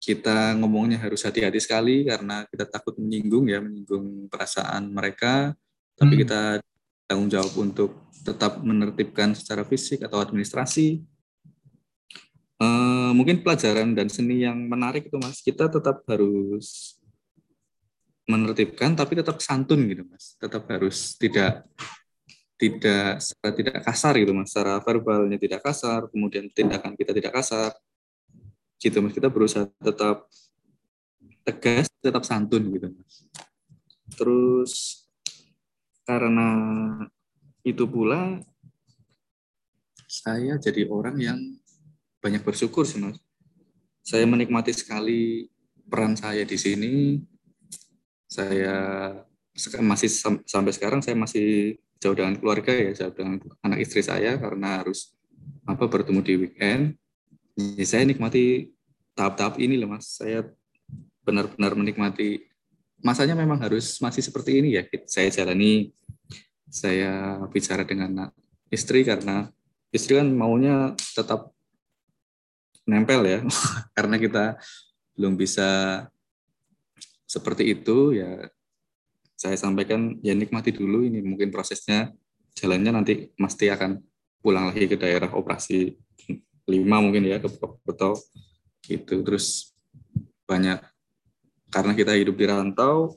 Kita 0.00 0.56
ngomongnya 0.56 0.96
harus 0.96 1.20
hati-hati 1.28 1.60
sekali 1.60 2.08
karena 2.08 2.48
kita 2.48 2.64
takut 2.64 2.96
menyinggung 2.96 3.52
ya, 3.52 3.60
menyinggung 3.60 4.32
perasaan 4.32 4.88
mereka 4.96 5.52
tapi 6.00 6.16
hmm. 6.16 6.22
kita 6.24 6.40
tanggung 7.04 7.28
jawab 7.28 7.52
untuk 7.60 8.08
tetap 8.24 8.56
menertibkan 8.64 9.36
secara 9.36 9.68
fisik 9.68 10.00
atau 10.00 10.16
administrasi. 10.24 11.04
Uh, 12.60 13.16
mungkin 13.16 13.40
pelajaran 13.40 13.96
dan 13.96 14.12
seni 14.12 14.44
yang 14.44 14.68
menarik 14.68 15.08
itu 15.08 15.16
mas, 15.16 15.40
kita 15.40 15.72
tetap 15.72 16.04
harus 16.04 17.00
menertibkan 18.28 18.92
tapi 18.92 19.16
tetap 19.16 19.40
santun 19.40 19.88
gitu 19.88 20.04
mas, 20.04 20.36
tetap 20.36 20.68
harus 20.68 21.16
tidak 21.16 21.64
tidak 22.60 23.16
tidak 23.56 23.80
kasar 23.80 24.12
gitu 24.20 24.36
mas, 24.36 24.52
secara 24.52 24.76
verbalnya 24.84 25.40
tidak 25.40 25.64
kasar, 25.64 26.04
kemudian 26.12 26.52
tindakan 26.52 26.92
kita 27.00 27.16
tidak 27.16 27.32
kasar, 27.32 27.72
gitu 28.76 29.00
mas, 29.00 29.16
kita 29.16 29.32
berusaha 29.32 29.64
tetap 29.80 30.28
tegas, 31.48 31.88
tetap 32.04 32.28
santun 32.28 32.68
gitu 32.76 32.92
mas. 32.92 33.24
Terus 34.20 34.72
karena 36.04 36.48
itu 37.64 37.88
pula 37.88 38.36
saya 40.04 40.60
jadi 40.60 40.84
orang 40.84 41.16
yang 41.16 41.40
banyak 42.20 42.44
bersyukur 42.44 42.84
sih 42.84 43.00
mas. 43.00 43.18
Saya 44.04 44.24
menikmati 44.28 44.72
sekali 44.72 45.48
peran 45.88 46.14
saya 46.16 46.44
di 46.44 46.56
sini. 46.60 46.94
Saya 48.30 48.76
masih 49.82 50.08
sampai 50.46 50.72
sekarang 50.72 51.02
saya 51.02 51.18
masih 51.18 51.80
jauh 51.98 52.14
dengan 52.14 52.38
keluarga 52.38 52.70
ya, 52.70 52.94
jauh 52.94 53.12
dengan 53.12 53.42
anak 53.60 53.82
istri 53.82 54.00
saya 54.00 54.38
karena 54.38 54.80
harus 54.84 55.16
apa 55.66 55.84
bertemu 55.88 56.20
di 56.22 56.34
weekend. 56.46 56.82
Ya, 57.58 57.84
saya 57.84 58.06
nikmati 58.06 58.70
tahap-tahap 59.18 59.58
ini 59.58 59.76
loh 59.76 59.90
mas. 59.90 60.16
Saya 60.16 60.46
benar-benar 61.26 61.76
menikmati 61.76 62.46
masanya 63.00 63.36
memang 63.36 63.60
harus 63.60 64.00
masih 64.00 64.22
seperti 64.24 64.60
ini 64.60 64.78
ya. 64.78 64.84
Saya 65.08 65.28
jalani 65.32 65.92
saya 66.70 67.42
bicara 67.50 67.82
dengan 67.82 68.30
istri 68.70 69.02
karena 69.02 69.50
istri 69.90 70.14
kan 70.14 70.30
maunya 70.30 70.94
tetap 71.18 71.50
nempel 72.90 73.22
ya. 73.22 73.38
Karena 73.96 74.18
kita 74.18 74.58
belum 75.14 75.38
bisa 75.38 76.02
seperti 77.30 77.78
itu 77.78 78.18
ya 78.18 78.50
saya 79.38 79.54
sampaikan 79.54 80.18
ya 80.20 80.34
nikmati 80.34 80.74
dulu 80.74 81.06
ini. 81.06 81.22
Mungkin 81.22 81.54
prosesnya 81.54 82.10
jalannya 82.58 82.90
nanti 82.90 83.30
pasti 83.38 83.70
akan 83.70 84.02
pulang 84.42 84.74
lagi 84.74 84.90
ke 84.90 84.98
daerah 84.98 85.30
operasi 85.32 85.94
lima 86.68 86.98
mungkin 87.00 87.26
ya 87.28 87.38
ke 87.40 87.48
Beto 87.86 88.18
itu 88.88 89.20
terus 89.22 89.74
banyak 90.46 90.80
karena 91.70 91.92
kita 91.94 92.18
hidup 92.18 92.34
di 92.34 92.44
rantau 92.48 93.14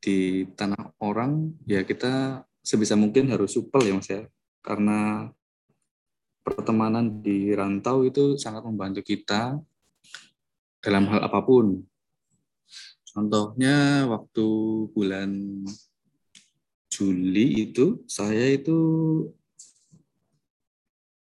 di 0.00 0.48
tanah 0.56 0.96
orang 1.02 1.52
ya 1.66 1.82
kita 1.82 2.44
sebisa 2.64 2.94
mungkin 2.96 3.28
harus 3.32 3.56
supel 3.56 3.84
ya 3.84 3.94
mas 3.96 4.08
ya. 4.08 4.22
Karena 4.60 5.28
pertemanan 6.50 7.22
di 7.22 7.54
rantau 7.54 8.02
itu 8.02 8.34
sangat 8.34 8.66
membantu 8.66 9.00
kita 9.06 9.58
dalam 10.82 11.06
hal 11.08 11.22
apa 11.22 11.40
pun. 11.44 11.80
Contohnya 13.10 14.06
waktu 14.06 14.46
bulan 14.94 15.30
Juli 16.90 17.70
itu 17.70 18.02
saya 18.10 18.50
itu 18.50 18.78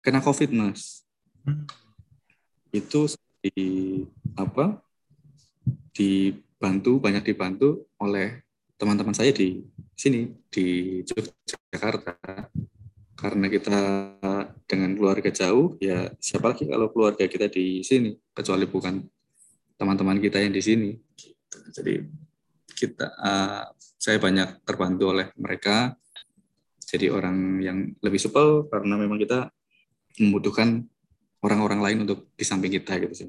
kena 0.03 0.23
covid 0.23 0.51
mas. 0.55 1.03
Hmm. 1.39 1.65
itu 2.69 3.09
di 3.41 4.03
apa 4.37 4.77
dibantu 5.95 6.99
banyak 7.01 7.33
dibantu 7.33 7.87
oleh 7.97 8.43
teman-teman 8.77 9.15
saya 9.15 9.33
di 9.33 9.63
sini 9.95 10.29
di 10.51 10.99
Yogyakarta 11.01 12.15
karena 13.19 13.51
kita 13.51 13.79
dengan 14.63 14.95
keluarga 14.95 15.27
jauh 15.27 15.75
ya 15.83 16.07
siapa 16.23 16.55
lagi 16.55 16.63
kalau 16.71 16.87
keluarga 16.87 17.27
kita 17.27 17.51
di 17.51 17.83
sini? 17.83 18.15
Kecuali 18.31 18.63
bukan 18.63 19.03
teman-teman 19.75 20.23
kita 20.23 20.39
yang 20.39 20.55
di 20.55 20.63
sini. 20.63 20.95
Jadi 21.75 21.99
kita 22.71 23.11
uh, 23.19 23.67
saya 23.75 24.23
banyak 24.23 24.63
terbantu 24.63 25.11
oleh 25.11 25.35
mereka. 25.35 25.99
Jadi 26.79 27.11
orang 27.11 27.59
yang 27.59 27.77
lebih 27.99 28.17
supel 28.23 28.65
karena 28.71 28.95
memang 28.95 29.19
kita 29.19 29.51
membutuhkan 30.23 30.87
orang-orang 31.43 31.79
lain 31.83 31.97
untuk 32.07 32.31
di 32.39 32.47
samping 32.47 32.71
kita 32.71 33.03
gitu 33.03 33.13
sih. 33.13 33.27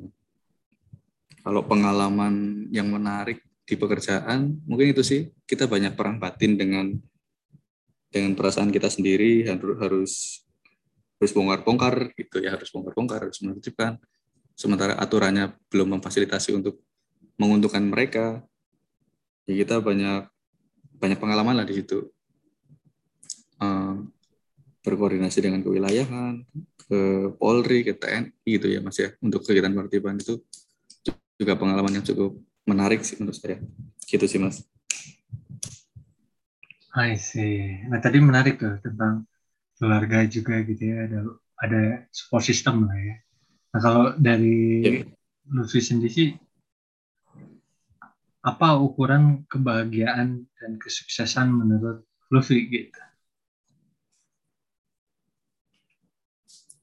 Kalau 1.42 1.66
pengalaman 1.66 2.66
yang 2.70 2.86
menarik 2.88 3.42
di 3.66 3.74
pekerjaan 3.74 4.54
mungkin 4.70 4.94
itu 4.94 5.02
sih. 5.02 5.34
Kita 5.46 5.66
banyak 5.66 5.98
perang 5.98 6.22
batin 6.22 6.54
dengan 6.54 6.94
dengan 8.10 8.34
perasaan 8.34 8.74
kita 8.74 8.90
sendiri 8.90 9.46
harus 9.46 9.78
harus 9.78 10.12
harus 11.22 11.32
bongkar-bongkar 11.32 12.10
gitu 12.18 12.42
ya 12.42 12.58
harus 12.58 12.68
bongkar-bongkar 12.74 13.30
harus 13.30 13.38
menertibkan. 13.40 13.96
Sementara 14.58 14.98
aturannya 14.98 15.56
belum 15.72 15.96
memfasilitasi 15.96 16.52
untuk 16.52 16.84
menguntungkan 17.40 17.80
mereka. 17.86 18.44
Ya 19.48 19.64
kita 19.64 19.80
banyak 19.80 20.28
banyak 21.00 21.18
pengalaman 21.22 21.56
lah 21.56 21.64
di 21.64 21.80
situ. 21.80 22.12
Um, 23.60 24.12
berkoordinasi 24.80 25.44
dengan 25.44 25.60
kewilayahan 25.60 26.40
ke 26.88 27.00
Polri 27.36 27.84
ke 27.84 27.92
TNI 27.92 28.32
gitu 28.48 28.66
ya 28.72 28.80
mas 28.80 28.96
ya 28.96 29.12
untuk 29.20 29.44
kegiatan 29.44 29.68
penertiban 29.76 30.16
itu 30.16 30.40
juga 31.36 31.52
pengalaman 31.60 32.00
yang 32.00 32.04
cukup 32.08 32.40
menarik 32.64 33.04
sih 33.04 33.20
menurut 33.20 33.36
saya. 33.36 33.60
Gitu 34.08 34.24
sih 34.24 34.40
mas 34.40 34.64
I 36.90 37.14
see. 37.14 37.86
Nah 37.86 38.02
tadi 38.02 38.18
menarik 38.18 38.58
tuh 38.58 38.82
tentang 38.82 39.22
keluarga 39.78 40.26
juga 40.26 40.58
gitu 40.66 40.82
ya 40.90 41.06
ada 41.06 41.18
ada 41.62 41.82
support 42.10 42.42
system 42.42 42.90
lah 42.90 42.98
ya. 42.98 43.16
Nah 43.70 43.80
kalau 43.80 44.04
dari 44.18 44.58
yeah. 44.82 45.06
Lutfi 45.50 45.78
sendiri 45.78 46.10
sih 46.10 46.30
apa 48.40 48.80
ukuran 48.80 49.44
kebahagiaan 49.46 50.48
dan 50.58 50.72
kesuksesan 50.80 51.52
menurut 51.52 52.02
Lutfi 52.32 52.66
gitu? 52.66 53.02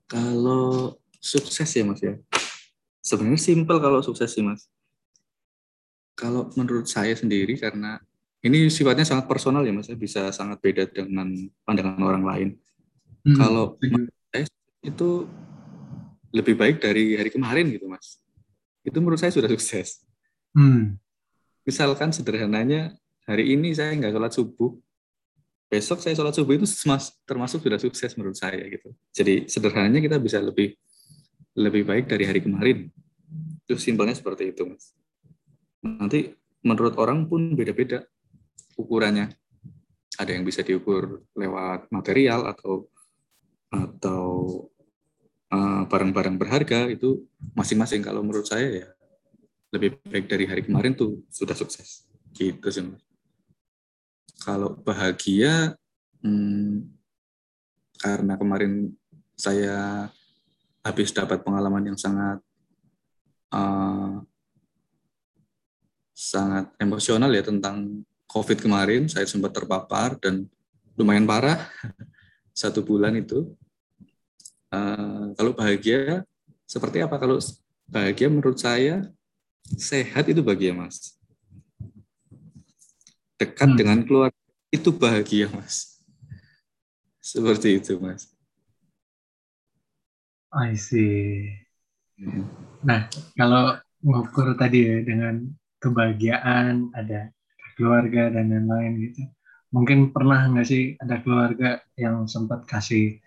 Kalau 0.07 0.95
sukses 1.19 1.67
ya 1.67 1.83
mas 1.83 1.99
ya, 1.99 2.15
sebenarnya 3.03 3.43
simpel 3.43 3.75
kalau 3.83 3.99
sukses 3.99 4.31
sih 4.31 4.39
mas. 4.39 4.71
Kalau 6.15 6.47
menurut 6.55 6.87
saya 6.87 7.11
sendiri 7.11 7.59
karena 7.59 7.99
ini 8.45 8.69
sifatnya 8.69 9.05
sangat 9.07 9.25
personal 9.25 9.65
ya 9.65 9.73
mas, 9.73 9.89
bisa 9.97 10.29
sangat 10.29 10.61
beda 10.61 10.85
dengan 10.85 11.33
pandangan 11.65 12.01
orang 12.01 12.23
lain. 12.23 12.49
Hmm. 13.25 13.37
Kalau 13.37 13.65
saya 14.29 14.45
itu 14.85 15.25
lebih 16.29 16.53
baik 16.53 16.77
dari 16.77 17.17
hari 17.17 17.33
kemarin 17.33 17.73
gitu 17.73 17.89
mas, 17.89 18.21
itu 18.85 18.97
menurut 19.01 19.17
saya 19.17 19.33
sudah 19.33 19.49
sukses. 19.57 20.05
Hmm. 20.53 21.01
Misalkan 21.65 22.13
sederhananya 22.13 22.95
hari 23.25 23.57
ini 23.57 23.73
saya 23.73 23.97
nggak 23.97 24.13
sholat 24.13 24.31
subuh, 24.31 24.71
besok 25.67 25.99
saya 25.99 26.13
sholat 26.13 26.37
subuh 26.37 26.55
itu 26.55 26.67
termasuk 27.27 27.59
sudah 27.65 27.81
sukses 27.81 28.13
menurut 28.15 28.37
saya 28.37 28.61
gitu. 28.69 28.93
Jadi 29.11 29.49
sederhananya 29.49 29.99
kita 29.99 30.21
bisa 30.21 30.39
lebih 30.39 30.77
lebih 31.57 31.83
baik 31.89 32.05
dari 32.05 32.23
hari 32.23 32.39
kemarin. 32.39 32.87
Itu 33.65 33.75
simpelnya 33.81 34.13
seperti 34.13 34.53
itu 34.53 34.63
mas. 34.63 34.93
Nanti 35.83 36.31
menurut 36.63 36.95
orang 36.95 37.27
pun 37.27 37.57
beda-beda 37.57 38.05
ukurannya. 38.77 39.33
Ada 40.17 40.33
yang 40.33 40.45
bisa 40.45 40.61
diukur 40.65 41.25
lewat 41.37 41.89
material 41.93 42.49
atau 42.49 42.89
atau 43.67 44.25
eh, 45.51 45.83
barang-barang 45.85 46.35
uh, 46.37 46.39
berharga 46.39 46.79
itu 46.89 47.27
masing-masing. 47.53 48.01
Kalau 48.01 48.23
menurut 48.23 48.47
saya 48.47 48.85
ya 48.85 48.89
lebih 49.75 49.99
baik 50.07 50.25
dari 50.31 50.45
hari 50.47 50.61
kemarin 50.63 50.95
tuh 50.95 51.27
sudah 51.27 51.53
sukses. 51.53 52.07
Gitu 52.31 52.67
sih. 52.71 52.87
Kalau 54.37 54.77
bahagia, 54.79 55.75
hmm, 56.23 56.87
karena 57.99 58.37
kemarin 58.37 58.93
saya 59.33 60.07
habis 60.85 61.11
dapat 61.11 61.43
pengalaman 61.43 61.93
yang 61.93 61.99
sangat 61.99 62.39
uh, 63.51 64.23
sangat 66.17 66.73
emosional 66.81 67.29
ya 67.29 67.43
tentang 67.45 68.01
COVID 68.27 68.59
kemarin 68.59 69.07
saya 69.07 69.23
sempat 69.23 69.55
terpapar 69.55 70.19
dan 70.19 70.45
lumayan 70.99 71.23
parah 71.23 71.71
satu 72.61 72.83
bulan 72.83 73.15
itu. 73.15 73.55
Uh, 74.67 75.31
kalau 75.39 75.55
bahagia 75.55 76.27
seperti 76.67 76.99
apa? 76.99 77.15
Kalau 77.15 77.39
bahagia 77.87 78.27
menurut 78.27 78.59
saya 78.59 79.07
sehat 79.79 80.27
itu 80.27 80.43
bahagia 80.43 80.75
mas. 80.75 81.15
Dekat 83.39 83.71
hmm. 83.71 83.77
dengan 83.79 83.99
keluarga 84.03 84.43
itu 84.67 84.89
bahagia 84.91 85.47
mas. 85.47 86.03
Seperti 87.23 87.79
itu 87.79 87.95
mas. 87.95 88.27
I 90.51 90.75
see. 90.75 91.55
Hmm. 92.19 92.43
Nah 92.83 93.07
kalau 93.39 93.79
ngukur 94.03 94.55
tadi 94.59 94.83
ya 94.83 94.97
dengan 95.03 95.47
kebahagiaan 95.79 96.91
ada 96.91 97.31
keluarga 97.77 98.33
dan 98.33 98.49
lain-lain 98.49 98.93
gitu. 99.05 99.23
Mungkin 99.71 100.09
pernah 100.09 100.49
nggak 100.49 100.67
sih 100.67 100.97
ada 100.97 101.21
keluarga 101.21 101.77
yang 101.93 102.25
sempat 102.25 102.65
kasih 102.65 103.21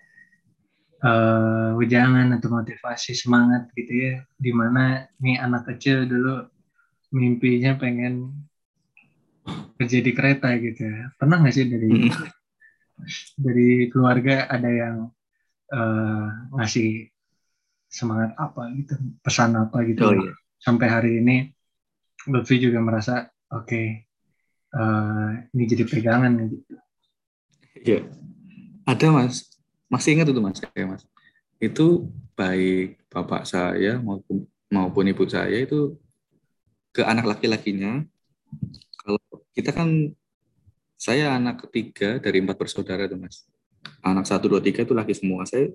uh, 1.04 1.78
wejangan 1.78 2.34
atau 2.34 2.50
motivasi 2.50 3.14
semangat 3.14 3.70
gitu 3.78 3.92
ya, 3.94 4.14
di 4.34 4.50
mana 4.50 5.06
nih 5.22 5.38
anak 5.38 5.70
kecil 5.70 6.04
dulu 6.10 6.50
mimpinya 7.14 7.78
pengen 7.78 8.34
kerja 9.78 9.98
di 10.02 10.12
kereta 10.12 10.50
gitu 10.58 10.82
ya. 10.82 11.14
Pernah 11.14 11.36
nggak 11.44 11.54
sih 11.54 11.66
dari 11.70 11.88
hmm. 11.88 12.12
dari 13.38 13.70
keluarga 13.88 14.50
ada 14.50 14.68
yang 14.68 14.96
uh, 15.72 16.26
ngasih 16.58 17.08
semangat 17.90 18.34
apa 18.38 18.70
gitu, 18.74 18.94
pesan 19.22 19.54
apa 19.54 19.82
gitu. 19.86 20.02
Oh, 20.02 20.14
iya. 20.14 20.32
Sampai 20.60 20.86
hari 20.92 21.20
ini 21.24 21.48
Lutfi 22.28 22.60
juga 22.60 22.84
merasa 22.84 23.24
oke 23.48 23.64
okay, 23.64 23.86
uh, 24.74 25.30
ini 25.54 25.64
jadi 25.66 25.84
pegangan 25.86 26.32
gitu. 26.46 26.74
Iya, 27.80 28.00
ada 28.84 29.06
mas, 29.14 29.48
masih 29.88 30.18
ingat 30.18 30.28
itu 30.30 30.40
mas, 30.42 30.58
ya 30.60 30.84
mas. 30.86 31.02
Itu 31.60 32.10
baik 32.34 33.04
bapak 33.12 33.44
saya 33.46 34.00
maupun 34.00 34.48
maupun 34.70 35.04
ibu 35.10 35.26
saya 35.26 35.60
itu 35.60 35.98
ke 36.90 37.02
anak 37.06 37.26
laki-lakinya. 37.36 38.02
Kalau 39.00 39.20
kita 39.54 39.70
kan 39.74 40.14
saya 41.00 41.32
anak 41.34 41.68
ketiga 41.68 42.20
dari 42.20 42.42
empat 42.44 42.60
bersaudara 42.60 43.08
itu 43.08 43.16
mas. 43.16 43.46
Anak 44.04 44.28
satu 44.28 44.52
dua 44.52 44.60
tiga 44.60 44.84
itu 44.84 44.92
laki 44.92 45.16
semua. 45.16 45.48
Saya 45.48 45.72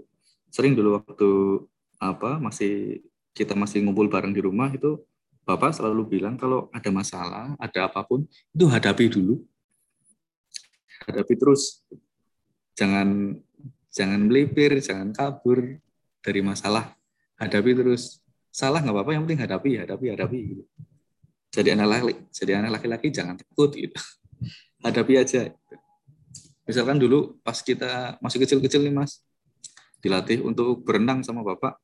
sering 0.54 0.78
dulu 0.78 1.02
waktu 1.02 1.30
apa 1.98 2.38
masih 2.38 3.02
kita 3.36 3.58
masih 3.58 3.84
ngumpul 3.84 4.08
bareng 4.08 4.32
di 4.32 4.40
rumah 4.44 4.72
itu 4.72 5.02
Bapak 5.46 5.78
selalu 5.78 6.18
bilang 6.18 6.42
kalau 6.42 6.74
ada 6.74 6.90
masalah, 6.90 7.54
ada 7.62 7.86
apa 7.86 8.02
pun, 8.02 8.26
itu 8.50 8.66
hadapi 8.66 9.06
dulu. 9.14 9.46
Hadapi 11.06 11.34
terus. 11.38 11.86
Jangan 12.74 13.38
jangan 13.94 14.26
melipir, 14.26 14.74
jangan 14.82 15.14
kabur 15.14 15.78
dari 16.26 16.42
masalah. 16.42 16.98
Hadapi 17.38 17.78
terus. 17.78 18.26
Salah 18.50 18.82
nggak 18.82 18.90
apa-apa, 18.90 19.12
yang 19.14 19.24
penting 19.30 19.46
hadapi, 19.46 19.72
hadapi, 19.86 20.06
hadapi. 20.18 20.40
Gitu. 20.50 20.64
Jadi 21.54 21.70
anak 21.78 21.88
laki, 21.94 22.14
jadi 22.34 22.52
anak 22.66 22.82
laki-laki 22.82 23.08
jangan 23.14 23.38
takut 23.38 23.70
gitu. 23.78 24.02
Hadapi 24.82 25.14
aja. 25.22 25.54
Misalkan 26.66 26.98
dulu 26.98 27.38
pas 27.46 27.62
kita 27.62 28.18
masih 28.18 28.42
kecil-kecil 28.42 28.82
nih 28.82 28.98
mas, 28.98 29.22
dilatih 30.02 30.42
untuk 30.42 30.82
berenang 30.82 31.22
sama 31.22 31.46
bapak, 31.46 31.78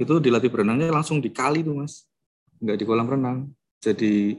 itu 0.00 0.16
dilatih 0.24 0.48
berenangnya 0.48 0.88
langsung 0.88 1.20
dikali 1.20 1.60
tuh 1.60 1.76
mas 1.84 2.08
nggak 2.60 2.76
di 2.78 2.84
kolam 2.84 3.08
renang. 3.08 3.38
Jadi 3.82 4.38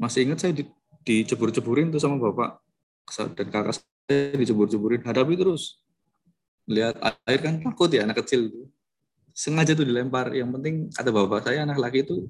masih 0.00 0.26
ingat 0.26 0.38
saya 0.42 0.52
di, 0.52 0.64
dicebur-ceburin 1.06 1.94
tuh 1.94 2.00
sama 2.02 2.18
bapak 2.18 2.60
dan 3.36 3.46
kakak 3.52 3.74
saya 3.78 4.36
dicebur-ceburin. 4.36 5.04
Hadapi 5.04 5.34
terus. 5.36 5.80
Lihat 6.64 6.96
air 7.28 7.40
kan 7.44 7.60
takut 7.60 7.92
ya 7.92 8.08
anak 8.08 8.24
kecil 8.24 8.48
itu. 8.48 8.62
Sengaja 9.36 9.76
tuh 9.76 9.84
dilempar. 9.84 10.32
Yang 10.32 10.50
penting 10.58 10.74
kata 10.92 11.10
bapak 11.12 11.48
saya 11.48 11.68
anak 11.68 11.78
laki 11.78 12.04
itu 12.04 12.28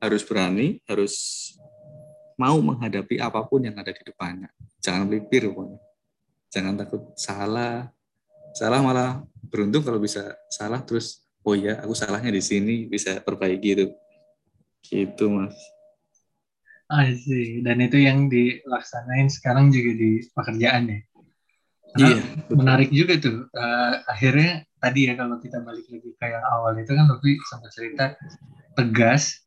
harus 0.00 0.22
berani, 0.24 0.80
harus 0.88 1.14
mau 2.40 2.56
menghadapi 2.56 3.20
apa 3.20 3.44
pun 3.44 3.60
yang 3.60 3.76
ada 3.76 3.92
di 3.92 4.00
depannya. 4.00 4.48
Jangan 4.80 5.04
melipir 5.04 5.44
pokoknya. 5.52 5.78
Jangan 6.48 6.74
takut 6.80 7.02
salah. 7.20 7.92
Salah 8.56 8.80
malah 8.80 9.22
beruntung 9.46 9.84
kalau 9.84 10.00
bisa 10.00 10.34
salah 10.50 10.80
terus 10.82 11.29
oh 11.44 11.54
iya 11.56 11.80
aku 11.80 11.96
salahnya 11.96 12.32
di 12.32 12.42
sini 12.42 12.86
bisa 12.88 13.20
perbaiki 13.20 13.68
itu. 13.76 13.86
Gitu 14.84 15.24
mas. 15.28 15.56
I 16.90 17.14
see. 17.14 17.62
Dan 17.62 17.78
itu 17.78 18.02
yang 18.02 18.26
dilaksanain 18.26 19.30
sekarang 19.30 19.70
juga 19.70 19.94
di 19.94 20.10
pekerjaan 20.34 20.90
ya. 20.90 21.00
Karena 21.90 22.06
iya, 22.06 22.22
menarik 22.50 22.90
juga 22.90 23.14
tuh. 23.18 23.46
Uh, 23.54 23.94
akhirnya 24.10 24.66
tadi 24.82 25.10
ya 25.10 25.14
kalau 25.14 25.38
kita 25.38 25.62
balik 25.62 25.86
lagi 25.86 26.10
ke 26.14 26.26
yang 26.26 26.44
awal 26.50 26.74
itu 26.78 26.90
kan 26.90 27.06
lebih 27.06 27.34
sama 27.50 27.66
cerita 27.70 28.14
tegas 28.78 29.42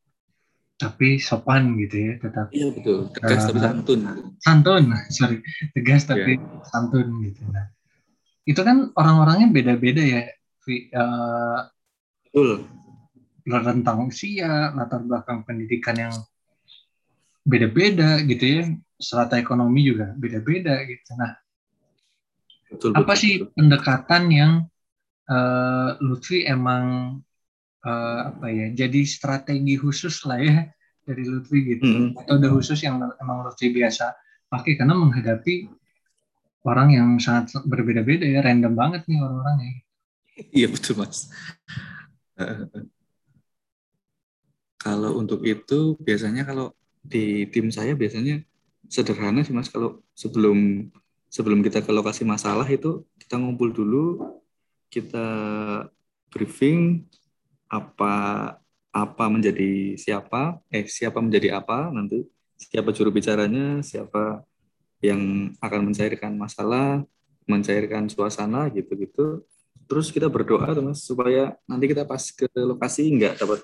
tapi 0.80 1.20
sopan 1.20 1.76
gitu 1.80 1.96
ya 1.96 2.14
tetap. 2.20 2.48
Iya 2.52 2.68
betul. 2.72 3.12
Tegas 3.16 3.42
uh, 3.44 3.48
tapi 3.52 3.60
santun. 3.60 4.02
santun 4.40 4.84
sorry. 5.16 5.38
Tegas 5.76 6.04
tapi 6.08 6.40
yeah. 6.40 6.64
santun 6.68 7.08
gitu. 7.24 7.44
Nah 7.52 7.72
itu 8.44 8.60
kan 8.60 8.92
orang-orangnya 8.96 9.48
beda-beda 9.56 10.04
ya 10.04 10.22
uh, 11.00 11.60
Betul. 12.34 12.66
Rentang 13.46 14.10
usia, 14.10 14.74
latar 14.74 15.06
belakang 15.06 15.46
pendidikan 15.46 15.94
yang 15.94 16.14
beda-beda 17.46 18.18
gitu 18.26 18.42
ya. 18.42 18.64
strata 18.98 19.36
ekonomi 19.36 19.84
juga 19.84 20.16
beda-beda 20.16 20.80
gitu. 20.88 21.12
Nah, 21.20 21.36
betul, 22.72 22.90
apa 22.96 23.04
betul, 23.04 23.20
sih 23.20 23.34
betul. 23.44 23.52
pendekatan 23.54 24.24
yang 24.32 24.52
uh, 25.28 26.00
Lutfi 26.02 26.48
emang 26.48 27.20
uh, 27.84 28.20
apa 28.32 28.48
ya 28.48 28.72
jadi 28.72 29.04
strategi 29.04 29.76
khusus 29.76 30.24
lah 30.24 30.40
ya 30.40 30.66
dari 31.04 31.24
Lutfi 31.28 31.58
gitu 31.68 31.84
Mm-mm. 31.84 32.16
metode 32.16 32.48
khusus 32.48 32.80
yang 32.80 33.04
emang 33.20 33.44
Lutfi 33.44 33.76
biasa 33.76 34.16
pakai 34.48 34.80
karena 34.80 34.96
menghadapi 34.96 35.68
orang 36.64 36.96
yang 36.96 37.08
sangat 37.20 37.60
berbeda-beda 37.68 38.24
ya 38.24 38.40
random 38.40 38.72
banget 38.72 39.04
nih 39.12 39.20
orang-orangnya 39.20 39.84
Iya 40.50 40.66
betul 40.66 40.98
mas. 40.98 41.30
kalau 44.84 45.16
untuk 45.22 45.40
itu 45.48 45.96
biasanya 46.02 46.44
kalau 46.44 46.76
di 47.04 47.48
tim 47.52 47.72
saya 47.72 47.96
biasanya 47.96 48.44
sederhana 48.88 49.44
sih 49.44 49.56
mas. 49.56 49.72
Kalau 49.72 50.04
sebelum 50.16 50.90
sebelum 51.32 51.60
kita 51.66 51.82
ke 51.82 51.92
lokasi 51.92 52.24
masalah 52.28 52.68
itu 52.70 53.04
kita 53.18 53.40
ngumpul 53.42 53.74
dulu 53.74 54.06
kita 54.94 55.28
briefing 56.30 57.10
apa 57.72 58.14
apa 58.94 59.26
menjadi 59.26 59.98
siapa 59.98 60.62
eh 60.70 60.86
siapa 60.86 61.18
menjadi 61.18 61.58
apa 61.58 61.90
nanti 61.90 62.22
siapa 62.54 62.94
juru 62.94 63.10
bicaranya 63.10 63.82
siapa 63.82 64.46
yang 65.02 65.52
akan 65.58 65.90
mencairkan 65.90 66.38
masalah 66.38 67.02
mencairkan 67.50 68.06
suasana 68.08 68.70
gitu-gitu 68.70 69.42
terus 69.86 70.10
kita 70.10 70.28
berdoa 70.32 70.72
tuh 70.72 70.84
mas 70.84 71.04
supaya 71.04 71.56
nanti 71.68 71.86
kita 71.92 72.04
pas 72.08 72.22
ke 72.22 72.48
lokasi 72.56 73.08
nggak 73.14 73.40
dapat 73.44 73.60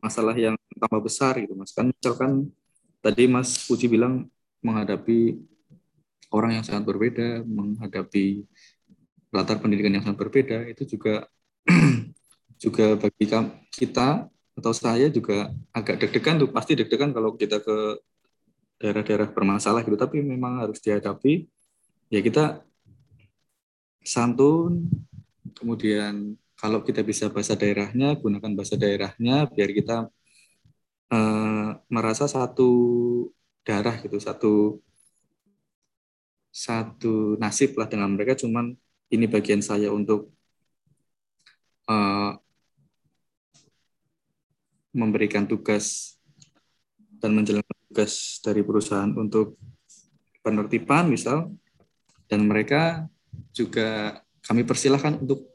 masalah 0.00 0.32
yang 0.36 0.56
tambah 0.76 1.00
besar 1.04 1.36
gitu 1.40 1.52
mas. 1.56 1.72
Kan 1.72 1.92
misalkan 1.92 2.48
tadi 3.04 3.28
mas 3.28 3.68
Puji 3.68 3.86
bilang 3.92 4.28
menghadapi 4.64 5.36
orang 6.32 6.58
yang 6.58 6.64
sangat 6.66 6.84
berbeda 6.88 7.46
menghadapi 7.46 8.42
latar 9.30 9.60
pendidikan 9.60 9.94
yang 9.94 10.04
sangat 10.04 10.18
berbeda 10.26 10.66
itu 10.70 10.96
juga 10.96 11.28
juga 12.62 12.96
bagi 12.96 13.24
kita 13.76 14.08
atau 14.56 14.72
saya 14.72 15.12
juga 15.12 15.52
agak 15.76 16.00
deg-degan 16.00 16.40
tuh. 16.40 16.48
Pasti 16.48 16.72
deg-degan 16.72 17.12
kalau 17.12 17.36
kita 17.36 17.60
ke 17.60 18.00
daerah-daerah 18.80 19.28
bermasalah 19.28 19.84
gitu. 19.84 20.00
Tapi 20.00 20.24
memang 20.24 20.64
harus 20.64 20.80
dihadapi. 20.80 21.44
Ya 22.08 22.24
kita 22.24 22.64
santun. 24.06 24.86
Kemudian 25.56 26.38
kalau 26.54 26.80
kita 26.86 27.02
bisa 27.02 27.28
bahasa 27.28 27.58
daerahnya 27.58 28.16
gunakan 28.16 28.52
bahasa 28.56 28.78
daerahnya 28.78 29.50
biar 29.50 29.70
kita 29.74 30.08
uh, 31.12 31.68
merasa 31.90 32.24
satu 32.30 32.70
darah 33.66 33.98
gitu 34.00 34.16
satu 34.22 34.78
satu 36.54 37.36
nasib 37.36 37.76
lah 37.76 37.90
dengan 37.90 38.14
mereka. 38.14 38.38
Cuman 38.38 38.72
ini 39.12 39.26
bagian 39.28 39.60
saya 39.60 39.92
untuk 39.92 40.32
uh, 41.90 42.32
memberikan 44.96 45.44
tugas 45.44 46.16
dan 47.20 47.36
menjalankan 47.36 47.76
tugas 47.92 48.40
dari 48.40 48.64
perusahaan 48.64 49.12
untuk 49.12 49.60
penertiban 50.40 51.12
misal. 51.12 51.52
Dan 52.26 52.50
mereka 52.50 53.06
juga 53.56 54.20
kami 54.46 54.62
persilahkan 54.62 55.18
untuk 55.22 55.48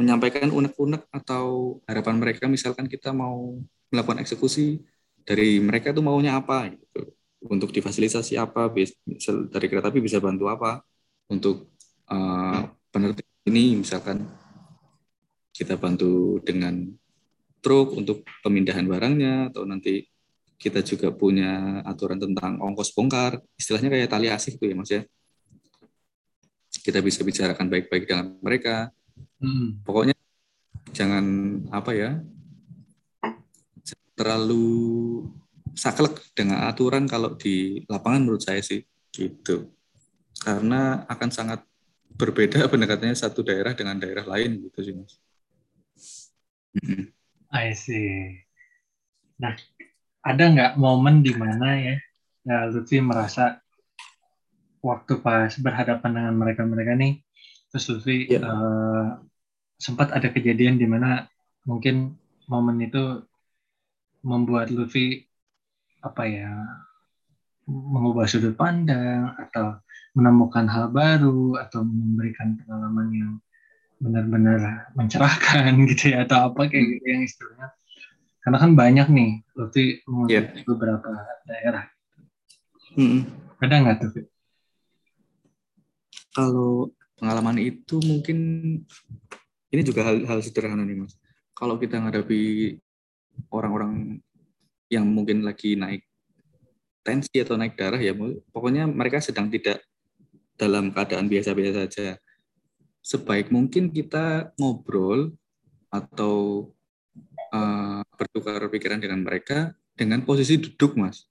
menyampaikan 0.00 0.48
unek-unek 0.48 1.04
atau 1.12 1.76
harapan 1.84 2.16
mereka. 2.16 2.48
Misalkan 2.48 2.88
kita 2.88 3.12
mau 3.12 3.60
melakukan 3.92 4.24
eksekusi 4.24 4.80
dari 5.28 5.60
mereka 5.60 5.92
itu 5.92 6.00
maunya 6.00 6.40
apa 6.40 6.72
gitu. 6.72 7.12
Untuk 7.40 7.72
difasilitasi 7.72 8.36
apa 8.40 8.68
dari 9.52 9.66
kereta 9.68 9.92
api 9.92 10.00
bisa 10.00 10.16
bantu 10.16 10.48
apa. 10.48 10.80
Untuk 11.28 11.68
uh, 12.08 12.60
penertiban 12.88 13.44
ini 13.52 13.84
misalkan 13.84 14.24
kita 15.52 15.76
bantu 15.76 16.40
dengan 16.40 16.88
truk 17.60 17.92
untuk 17.92 18.24
pemindahan 18.40 18.88
barangnya 18.88 19.52
atau 19.52 19.68
nanti 19.68 20.08
kita 20.60 20.80
juga 20.84 21.12
punya 21.12 21.84
aturan 21.84 22.16
tentang 22.16 22.56
ongkos 22.60 22.96
bongkar. 22.96 23.40
Istilahnya 23.60 23.92
kayak 23.92 24.08
tali 24.08 24.28
asih 24.32 24.56
tuh 24.56 24.68
ya 24.72 24.76
mas 24.76 24.88
ya 24.88 25.04
kita 26.80 27.04
bisa 27.04 27.20
bicarakan 27.22 27.68
baik-baik 27.68 28.04
dengan 28.08 28.36
mereka 28.40 28.90
hmm. 29.40 29.84
pokoknya 29.84 30.16
jangan 30.90 31.24
apa 31.70 31.90
ya 31.94 32.10
terlalu 34.18 35.24
saklek 35.72 36.20
dengan 36.36 36.68
aturan 36.68 37.08
kalau 37.08 37.38
di 37.38 37.84
lapangan 37.88 38.26
menurut 38.26 38.42
saya 38.44 38.60
sih 38.60 38.84
gitu 39.14 39.70
karena 40.40 41.04
akan 41.08 41.30
sangat 41.32 41.60
berbeda 42.20 42.66
pendekatannya 42.72 43.16
satu 43.16 43.40
daerah 43.40 43.72
dengan 43.72 43.96
daerah 43.96 44.28
lain 44.28 44.68
gitu 44.68 44.78
sih 44.84 44.94
mas. 44.96 45.16
I 47.50 47.74
see. 47.74 48.46
Nah, 49.42 49.58
ada 50.22 50.44
nggak 50.46 50.72
momen 50.78 51.24
di 51.24 51.34
mana 51.34 51.74
ya, 51.80 51.96
ya 52.46 52.58
Lutfi 52.70 53.02
merasa 53.02 53.58
waktu 54.80 55.20
pas 55.20 55.52
berhadapan 55.60 56.10
dengan 56.16 56.34
mereka-mereka 56.40 56.96
nih, 56.96 57.20
terus 57.70 57.88
Lutfi 57.92 58.28
yeah. 58.32 58.44
uh, 58.44 59.06
sempat 59.80 60.12
ada 60.12 60.28
kejadian 60.28 60.76
di 60.76 60.84
mana 60.88 61.28
mungkin 61.64 62.16
momen 62.48 62.80
itu 62.82 63.24
membuat 64.20 64.68
Lutfi 64.72 65.24
apa 66.00 66.24
ya 66.24 66.52
mengubah 67.68 68.26
sudut 68.26 68.56
pandang 68.56 69.36
atau 69.36 69.78
menemukan 70.16 70.66
hal 70.66 70.90
baru 70.90 71.60
atau 71.60 71.86
memberikan 71.86 72.58
pengalaman 72.58 73.08
yang 73.14 73.32
benar-benar 74.00 74.90
mencerahkan 74.96 75.76
gitu 75.92 76.16
ya 76.16 76.24
atau 76.26 76.50
apa 76.50 76.66
kayak 76.66 76.98
gitu 76.98 77.04
yang 77.06 77.22
istilahnya 77.22 77.68
karena 78.40 78.56
kan 78.56 78.70
banyak 78.72 79.06
nih 79.12 79.30
berarti 79.52 79.84
yeah. 80.32 80.48
beberapa 80.64 81.10
daerah 81.44 81.84
hmm. 82.96 83.28
ada 83.60 83.74
nggak 83.76 83.96
tuh 84.00 84.10
kalau 86.34 86.90
pengalaman 87.18 87.58
itu 87.60 88.00
mungkin 88.02 88.38
ini 89.70 89.82
juga 89.86 90.06
hal, 90.06 90.24
hal 90.26 90.40
sederhana 90.42 90.82
nih 90.82 91.04
mas 91.04 91.14
kalau 91.54 91.76
kita 91.76 92.00
menghadapi 92.00 92.76
orang-orang 93.52 94.22
yang 94.90 95.06
mungkin 95.06 95.46
lagi 95.46 95.78
naik 95.78 96.06
tensi 97.06 97.40
atau 97.40 97.56
naik 97.56 97.78
darah 97.78 98.00
ya 98.00 98.12
pokoknya 98.50 98.84
mereka 98.88 99.22
sedang 99.22 99.48
tidak 99.48 99.80
dalam 100.58 100.92
keadaan 100.92 101.30
biasa-biasa 101.30 101.88
saja 101.88 102.06
sebaik 103.00 103.48
mungkin 103.48 103.88
kita 103.88 104.52
ngobrol 104.60 105.32
atau 105.90 106.68
uh, 107.50 108.02
bertukar 108.14 108.62
pikiran 108.70 109.02
dengan 109.02 109.26
mereka 109.26 109.74
dengan 109.94 110.22
posisi 110.24 110.56
duduk, 110.56 110.96
Mas. 110.96 111.26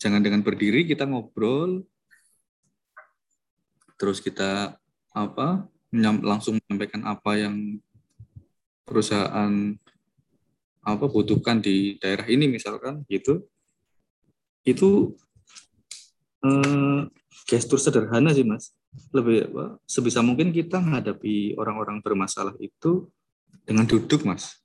Jangan 0.00 0.20
dengan 0.20 0.44
berdiri, 0.44 0.84
kita 0.84 1.06
ngobrol, 1.08 1.84
terus 4.00 4.24
kita 4.24 4.80
apa 5.12 5.68
langsung 6.24 6.56
menyampaikan 6.56 7.04
apa 7.04 7.36
yang 7.36 7.76
perusahaan 8.88 9.76
apa 10.80 11.04
butuhkan 11.04 11.60
di 11.60 12.00
daerah 12.00 12.24
ini 12.24 12.48
misalkan 12.48 13.04
gitu 13.12 13.44
itu 14.64 15.12
eh, 16.40 17.04
gestur 17.44 17.76
sederhana 17.76 18.32
sih 18.32 18.48
mas 18.48 18.72
lebih 19.12 19.52
apa 19.52 19.76
sebisa 19.84 20.24
mungkin 20.24 20.48
kita 20.48 20.80
menghadapi 20.80 21.60
orang-orang 21.60 22.00
bermasalah 22.00 22.56
itu 22.56 23.12
dengan 23.68 23.84
duduk 23.84 24.24
mas 24.24 24.56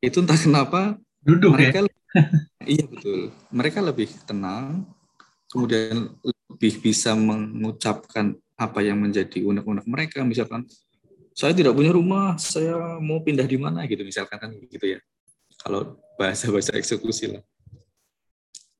itu 0.00 0.24
entah 0.24 0.40
kenapa 0.40 0.96
duduk 1.20 1.52
ya? 1.52 1.56
mereka 1.60 1.78
ya? 1.84 1.92
iya 2.80 2.84
betul 2.88 3.28
mereka 3.52 3.78
lebih 3.84 4.08
tenang 4.24 4.88
kemudian 5.52 6.16
lebih 6.56 6.80
bisa 6.80 7.12
mengucapkan 7.12 8.32
apa 8.56 8.80
yang 8.80 8.96
menjadi 9.04 9.44
unek-unek 9.44 9.84
mereka 9.84 10.24
misalkan 10.24 10.64
saya 11.36 11.52
tidak 11.52 11.76
punya 11.76 11.92
rumah 11.92 12.40
saya 12.40 12.96
mau 12.96 13.20
pindah 13.20 13.44
di 13.44 13.60
mana 13.60 13.84
gitu 13.84 14.00
misalkan 14.00 14.40
kan 14.40 14.50
gitu 14.56 14.96
ya 14.96 14.98
kalau 15.60 16.00
bahasa-bahasa 16.16 16.72
eksekusi 16.80 17.36
lah 17.36 17.44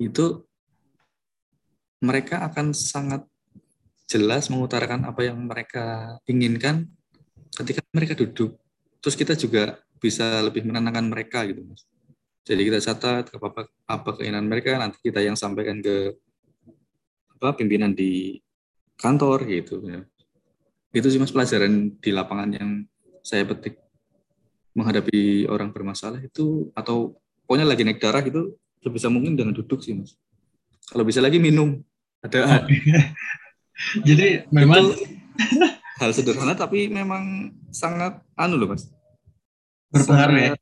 itu 0.01 0.41
mereka 2.01 2.49
akan 2.49 2.73
sangat 2.73 3.25
jelas 4.07 4.49
mengutarakan 4.53 5.05
apa 5.05 5.27
yang 5.27 5.37
mereka 5.45 6.17
inginkan 6.31 6.87
ketika 7.57 7.83
mereka 7.91 8.15
duduk. 8.15 8.55
Terus 9.03 9.17
kita 9.19 9.35
juga 9.35 9.81
bisa 9.99 10.45
lebih 10.45 10.63
menenangkan 10.69 11.07
mereka 11.09 11.43
gitu 11.49 11.65
mas. 11.67 11.83
Jadi 12.47 12.63
kita 12.63 12.79
catat 12.79 13.35
apa 13.35 13.67
apa 13.91 14.11
keinginan 14.15 14.47
mereka 14.47 14.79
nanti 14.79 15.03
kita 15.03 15.19
yang 15.19 15.35
sampaikan 15.35 15.83
ke 15.83 16.15
apa 17.37 17.53
pimpinan 17.53 17.93
di 17.93 18.41
kantor 18.97 19.45
gitu 19.45 19.85
ya. 19.85 20.01
Itu 20.91 21.13
sih 21.13 21.21
mas 21.21 21.33
pelajaran 21.33 21.93
di 22.01 22.11
lapangan 22.11 22.51
yang 22.57 22.71
saya 23.21 23.45
petik. 23.45 23.77
Menghadapi 24.77 25.49
orang 25.49 25.73
bermasalah 25.73 26.21
itu 26.21 26.69
atau 26.77 27.17
pokoknya 27.49 27.65
lagi 27.65 27.85
naik 27.85 28.01
darah 28.01 28.21
itu 28.21 28.57
sebisa 28.85 29.09
mungkin 29.09 29.37
dengan 29.37 29.57
duduk 29.57 29.81
sih 29.81 29.97
mas. 29.97 30.17
Kalau 30.89 31.05
bisa 31.05 31.21
lagi 31.21 31.37
minum. 31.37 31.81
Ada 32.25 32.65
Jadi 34.09 34.49
memang 34.49 34.97
hal 36.01 36.11
sederhana 36.17 36.57
tapi 36.57 36.89
memang 36.89 37.53
sangat 37.69 38.21
anu 38.37 38.57
loh 38.57 38.73
mas. 38.73 38.89
Berpengaruh 39.93 40.37
ya. 40.41 40.53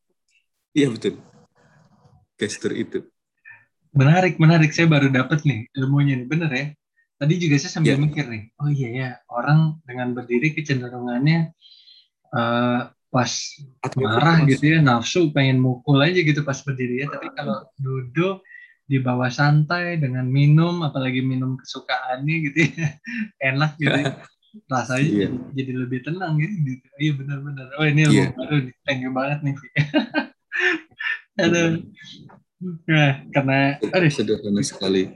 Iya 0.75 0.89
betul. 0.91 1.23
Gestur 2.35 2.75
itu 2.75 3.07
Menarik, 3.95 4.35
menarik. 4.37 4.71
Saya 4.71 4.87
baru 4.87 5.09
dapat 5.09 5.43
nih 5.43 5.71
ilmunya 5.73 6.19
nih, 6.19 6.27
bener 6.27 6.51
ya. 6.51 6.67
Tadi 7.15 7.35
juga 7.39 7.55
saya 7.57 7.73
sambil 7.73 7.95
Iya. 7.95 8.03
mikir 8.03 8.25
nih, 8.27 8.43
oh 8.59 8.69
iya 8.69 8.89
ya, 8.91 9.09
orang 9.31 9.79
dengan 9.87 10.13
berdiri 10.13 10.51
kecenderungannya 10.51 11.55
eh, 12.33 12.81
pas 13.09 13.33
Atau 13.79 14.03
marah 14.03 14.43
Mas. 14.43 14.51
gitu 14.51 14.65
ya, 14.69 14.79
nafsu 14.83 15.31
pengen 15.31 15.63
mukul 15.63 16.03
aja 16.03 16.19
gitu 16.19 16.43
pas 16.43 16.59
berdiri 16.59 17.01
ya. 17.01 17.09
Tapi 17.09 17.31
kalau 17.33 17.71
duduk 17.79 18.43
di 18.85 18.99
bawah 18.99 19.31
santai 19.31 19.97
dengan 19.97 20.27
minum, 20.27 20.83
apalagi 20.83 21.23
minum 21.23 21.55
kesukaannya 21.55 22.37
gitu 22.51 22.59
ya, 22.75 22.99
enak 23.55 23.79
gitu. 23.79 23.95
ya. 23.95 24.19
Rasanya 24.71 25.03
Iya. 25.03 25.27
jadi, 25.31 25.37
jadi 25.55 25.73
lebih 25.79 25.99
tenang 26.03 26.35
ya. 26.37 26.51
Gitu. 26.51 26.87
Iya 26.99 27.13
benar-benar. 27.15 27.67
Oh 27.75 27.87
ini 27.87 28.01
ilmu 28.05 28.15
Iya. 28.17 28.27
baru 28.35 28.57
nih. 28.61 28.75
Thank 28.83 29.01
you 29.03 29.11
banget 29.11 29.39
nih. 29.41 29.55
Vi. 29.55 29.69
Aduh. 31.43 31.71
Nah, 32.65 33.13
karena 33.35 33.59
aduh, 33.93 34.11
sederhana 34.13 34.63
sekali 34.65 35.13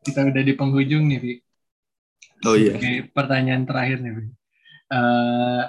kita 0.00 0.24
udah 0.32 0.42
di 0.42 0.54
penghujung 0.56 1.04
nih, 1.12 1.18
Vi. 1.20 1.34
oh 2.48 2.56
iya 2.56 2.72
Oke, 2.76 2.90
pertanyaan 3.12 3.68
terakhir 3.68 4.00
nih, 4.00 4.12
Vi. 4.16 4.24
Eh, 4.90 5.62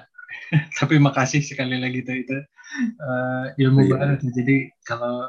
tapi 0.79 0.95
makasih 1.03 1.43
sekali 1.43 1.75
lagi 1.77 2.01
tuh 2.07 2.15
itu 2.15 2.37
eh, 3.03 3.45
ilmu 3.59 3.81
Iya. 3.87 3.91
banget. 3.99 4.19
Jadi 4.31 4.55
kalau 4.87 5.27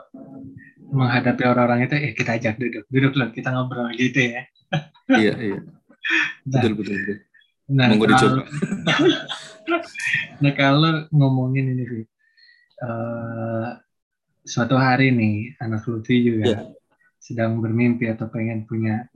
menghadapi 0.93 1.43
orang-orang 1.49 1.89
itu, 1.91 1.95
eh 1.99 2.13
kita 2.15 2.39
ajak 2.39 2.55
duduk, 2.63 2.85
duduk 2.93 3.13
loh, 3.19 3.29
kita 3.35 3.49
ngobrol 3.51 3.91
gitu 3.99 4.39
ya. 4.39 4.43
iya 5.23 5.35
iya 5.39 5.59
Nah, 6.43 6.59
betul 6.59 6.73
betul 6.79 6.95
betul 6.99 7.17
nah, 7.71 7.87
Monggo 7.89 8.05
kalau, 8.11 8.11
dicoba. 8.11 8.43
nah 10.43 10.53
kalau 10.59 10.93
ngomongin 11.15 11.71
ini, 11.75 11.85
Vi, 11.87 12.01
eh, 12.83 13.69
suatu 14.43 14.75
hari 14.75 15.15
nih 15.15 15.55
anak 15.63 15.87
Lutfi 15.87 16.23
juga 16.27 16.45
Iya. 16.47 16.59
sedang 17.23 17.63
bermimpi 17.63 18.11
atau 18.11 18.27
pengen 18.27 18.67
punya 18.67 19.07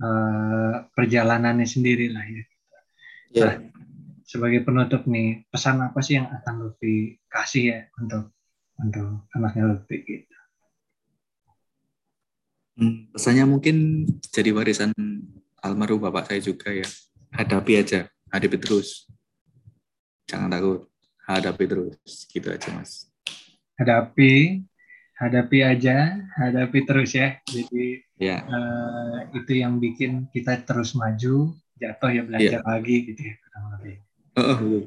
eh, 0.00 0.74
perjalanannya 0.96 1.68
sendiri 1.68 2.08
lah 2.12 2.24
ya. 2.24 2.44
Iya. 3.30 3.50
sebagai 4.30 4.62
penutup 4.62 5.10
nih, 5.10 5.42
pesan 5.50 5.82
apa 5.82 5.98
sih 6.06 6.14
yang 6.14 6.30
akan 6.30 6.54
Lutfi 6.70 7.18
kasih 7.26 7.64
ya 7.66 7.80
untuk 7.98 8.30
untuk 8.78 9.26
anaknya 9.34 9.74
Lutfi 9.74 10.06
gitu? 10.06 10.38
Hmm, 12.78 13.10
pesannya 13.10 13.44
mungkin 13.50 14.06
jadi 14.30 14.54
warisan 14.54 14.94
almarhum 15.60 15.98
bapak 15.98 16.30
saya 16.30 16.40
juga 16.40 16.70
ya. 16.70 16.86
Hadapi 17.34 17.72
aja, 17.74 18.06
hadapi 18.30 18.56
terus. 18.62 19.10
Jangan 20.30 20.48
takut, 20.48 20.86
hadapi 21.26 21.64
terus. 21.66 21.98
Gitu 22.30 22.46
aja 22.54 22.70
mas. 22.70 23.09
Hadapi, 23.80 24.60
hadapi 25.16 25.58
aja, 25.64 25.96
hadapi 26.36 26.84
terus 26.84 27.16
ya. 27.16 27.40
Jadi 27.42 28.04
Ya, 28.20 28.44
eh, 28.44 29.16
itu 29.32 29.56
yang 29.56 29.80
bikin 29.80 30.28
kita 30.28 30.60
terus 30.60 30.92
maju, 30.92 31.56
jatuh 31.74 32.10
ya 32.12 32.20
belajar 32.20 32.60
lagi 32.60 33.08
gitu 33.08 33.20
ya. 33.24 33.34
kurang 33.40 33.64
lebih. 33.72 33.96
betul. 34.36 34.80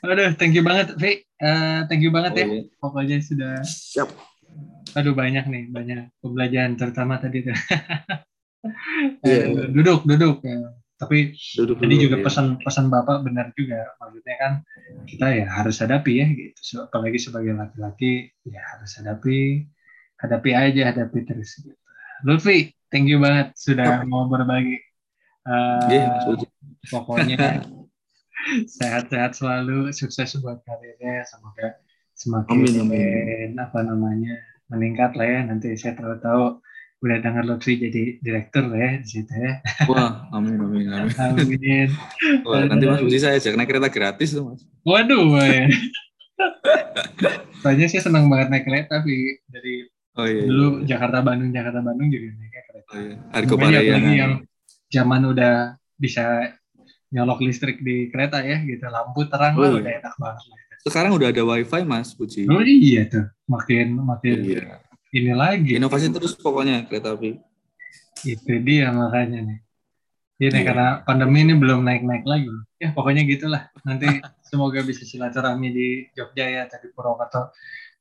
Aduh, 0.00 0.30
thank 0.38 0.54
you 0.54 0.62
banget, 0.62 0.94
Vi. 0.94 1.26
Eh, 1.26 1.80
thank 1.90 1.98
you 1.98 2.14
banget 2.14 2.32
Oh, 2.32 2.38
ya. 2.38 2.46
iya. 2.46 2.62
Pokoknya 2.78 3.18
sudah, 3.18 3.58
Siap. 3.60 4.06
aduh 4.94 5.10
banyak 5.12 5.42
nih, 5.46 5.64
banyak 5.66 6.14
pembelajaran 6.22 6.78
terutama 6.78 7.18
tadi 7.18 7.42
tuh. 7.42 7.56
Iya. 9.26 9.66
duduk, 9.74 10.06
duduk. 10.06 10.46
ya. 10.46 10.78
Tapi 11.00 11.32
Duduk 11.56 11.80
Tadi 11.80 11.94
dulu, 11.96 12.04
juga 12.04 12.16
ya. 12.20 12.24
pesan-pesan 12.28 12.86
Bapak 12.92 13.24
benar 13.24 13.46
juga. 13.56 13.80
Maksudnya 13.96 14.36
kan 14.36 14.52
kita 15.08 15.26
ya 15.32 15.46
harus 15.48 15.76
hadapi 15.80 16.12
ya 16.20 16.26
gitu. 16.28 16.60
So, 16.60 16.76
apalagi 16.86 17.16
sebagai 17.16 17.56
laki-laki 17.56 18.28
ya 18.44 18.60
harus 18.76 18.90
hadapi, 19.00 19.64
hadapi 20.20 20.50
aja, 20.52 20.82
hadapi 20.92 21.18
terus 21.24 21.56
gitu. 21.56 21.72
Lutfi, 22.28 22.76
thank 22.92 23.08
you 23.08 23.16
banget 23.16 23.56
sudah 23.56 24.04
mau 24.04 24.28
berbagi. 24.28 24.76
Eh, 25.48 25.88
Iya, 25.88 26.04
Mas 26.12 26.26
Uji. 26.28 26.46
pokoknya 26.92 27.64
sehat-sehat 28.76 29.32
selalu, 29.40 29.88
sukses 29.96 30.36
buat 30.44 30.60
karirnya, 30.68 31.24
semoga 31.24 31.80
semakin 32.12 32.52
Amin, 32.60 32.74
amin. 32.84 33.50
apa 33.56 33.80
namanya 33.80 34.36
meningkat 34.68 35.16
lah 35.16 35.26
ya. 35.26 35.40
Nanti 35.48 35.72
saya 35.80 35.96
tahu-tahu 35.96 36.60
udah 37.00 37.16
dengar 37.18 37.42
Lutfi 37.42 37.76
jadi 37.76 38.20
direktur 38.20 38.68
ya 38.70 39.00
di 39.00 39.08
situ 39.08 39.32
ya. 39.32 39.64
Wah, 39.86 40.28
amin, 40.30 40.56
amin, 40.56 40.84
amin. 40.86 41.16
Amin. 41.40 41.88
Wah, 42.44 42.60
nanti 42.62 42.84
Mas 42.84 43.00
Uji 43.00 43.16
saya 43.16 43.34
ajak 43.34 43.56
naik 43.56 43.68
kereta 43.68 43.88
gratis 43.88 44.30
tuh, 44.30 44.44
Mas. 44.46 44.60
Waduh, 44.82 45.32
woy. 45.32 45.64
Soalnya 47.60 47.86
sih 47.86 48.00
senang 48.00 48.28
banget 48.28 48.48
naik 48.48 48.64
kereta, 48.64 49.00
tapi 49.00 49.40
dari 49.46 49.88
Oh 50.18 50.26
iya. 50.26 50.42
dulu 50.42 50.82
iya. 50.82 50.92
Jakarta 50.92 51.22
Bandung 51.22 51.50
Jakarta 51.50 51.80
Bandung 51.80 52.10
juga 52.10 52.34
naik 52.34 52.52
kereta. 52.66 52.90
Oh, 52.90 52.98
iya. 52.98 53.14
Makanya 53.16 53.46
apalagi 53.46 53.76
Parayangan. 53.78 54.12
yang 54.12 54.32
zaman 54.90 55.20
udah 55.24 55.54
bisa 55.94 56.24
nyolok 57.08 57.38
listrik 57.40 57.78
di 57.78 58.08
kereta 58.08 58.42
ya, 58.42 58.60
gitu 58.60 58.84
lampu 58.86 59.24
terang 59.24 59.54
Oh, 59.54 59.62
lah 59.62 59.70
iya. 59.70 59.80
udah 59.80 59.92
enak 60.02 60.14
banget. 60.16 60.42
Sekarang 60.80 61.12
udah 61.12 61.28
ada 61.28 61.42
wifi, 61.44 61.80
Mas 61.82 62.12
Puji. 62.12 62.44
Oh 62.44 62.60
iya 62.60 63.04
tuh, 63.06 63.24
makin 63.46 63.96
makin 63.96 64.36
Iya. 64.42 64.80
Ini 65.10 65.32
lagi. 65.32 65.76
Inovasi 65.76 66.10
terus 66.10 66.34
pokoknya 66.34 66.86
kereta 66.86 67.14
api. 67.14 67.38
Itu 68.22 68.52
dia 68.60 68.90
makanya 68.90 69.42
nih. 69.42 69.58
Ini 70.40 70.48
Iya. 70.50 70.64
karena 70.64 70.88
pandemi 71.04 71.44
ini 71.44 71.52
belum 71.52 71.84
naik-naik 71.84 72.24
lagi. 72.24 72.48
Ya 72.80 72.90
pokoknya 72.90 73.28
gitulah. 73.28 73.68
Nanti 73.84 74.06
semoga 74.48 74.80
bisa 74.80 75.04
silaturahmi 75.04 75.68
di 75.68 75.86
Jogja 76.16 76.48
ya, 76.48 76.62
tadi 76.64 76.88
Purwokerto. 76.90 77.52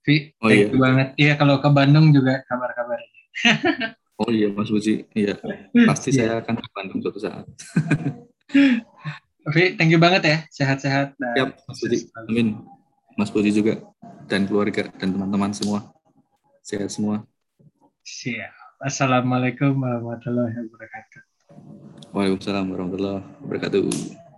Vi, 0.08 0.32
Oh, 0.40 0.48
thank 0.48 0.56
iya. 0.56 0.68
you 0.72 0.80
banget. 0.80 1.08
Iya 1.20 1.34
kalau 1.36 1.60
ke 1.60 1.68
Bandung 1.68 2.12
juga 2.12 2.44
kabar-kabar. 2.46 3.00
Oh 4.20 4.28
iya, 4.28 4.52
Mas 4.52 4.68
Puji. 4.68 5.08
Iya. 5.16 5.40
Pasti 5.88 6.12
Iya. 6.12 6.14
saya 6.20 6.32
akan 6.44 6.60
ke 6.60 6.70
Bandung 6.76 7.00
suatu 7.00 7.24
saat. 7.24 7.40
Vi, 9.48 9.80
thank 9.80 9.88
you 9.88 9.96
banget 9.96 10.28
ya. 10.28 10.38
Sehat-sehat 10.52 11.16
Siap, 11.16 11.56
Mas 11.64 11.78
Puji. 11.80 11.98
Amin. 12.28 12.60
Mas 13.16 13.32
Puji 13.32 13.52
juga 13.52 13.80
dan 14.28 14.44
keluarga 14.44 14.92
dan 15.00 15.10
teman-teman 15.12 15.52
semua. 15.56 15.88
Sehat 16.70 16.94
semua. 16.94 17.26
siap. 18.06 18.54
Assalamualaikum 18.78 19.74
warahmatullahi 19.74 20.54
wabarakatuh. 20.54 21.22
Waalaikumsalam 22.14 22.70
warahmatullahi 22.70 23.26
wabarakatuh. 23.42 24.29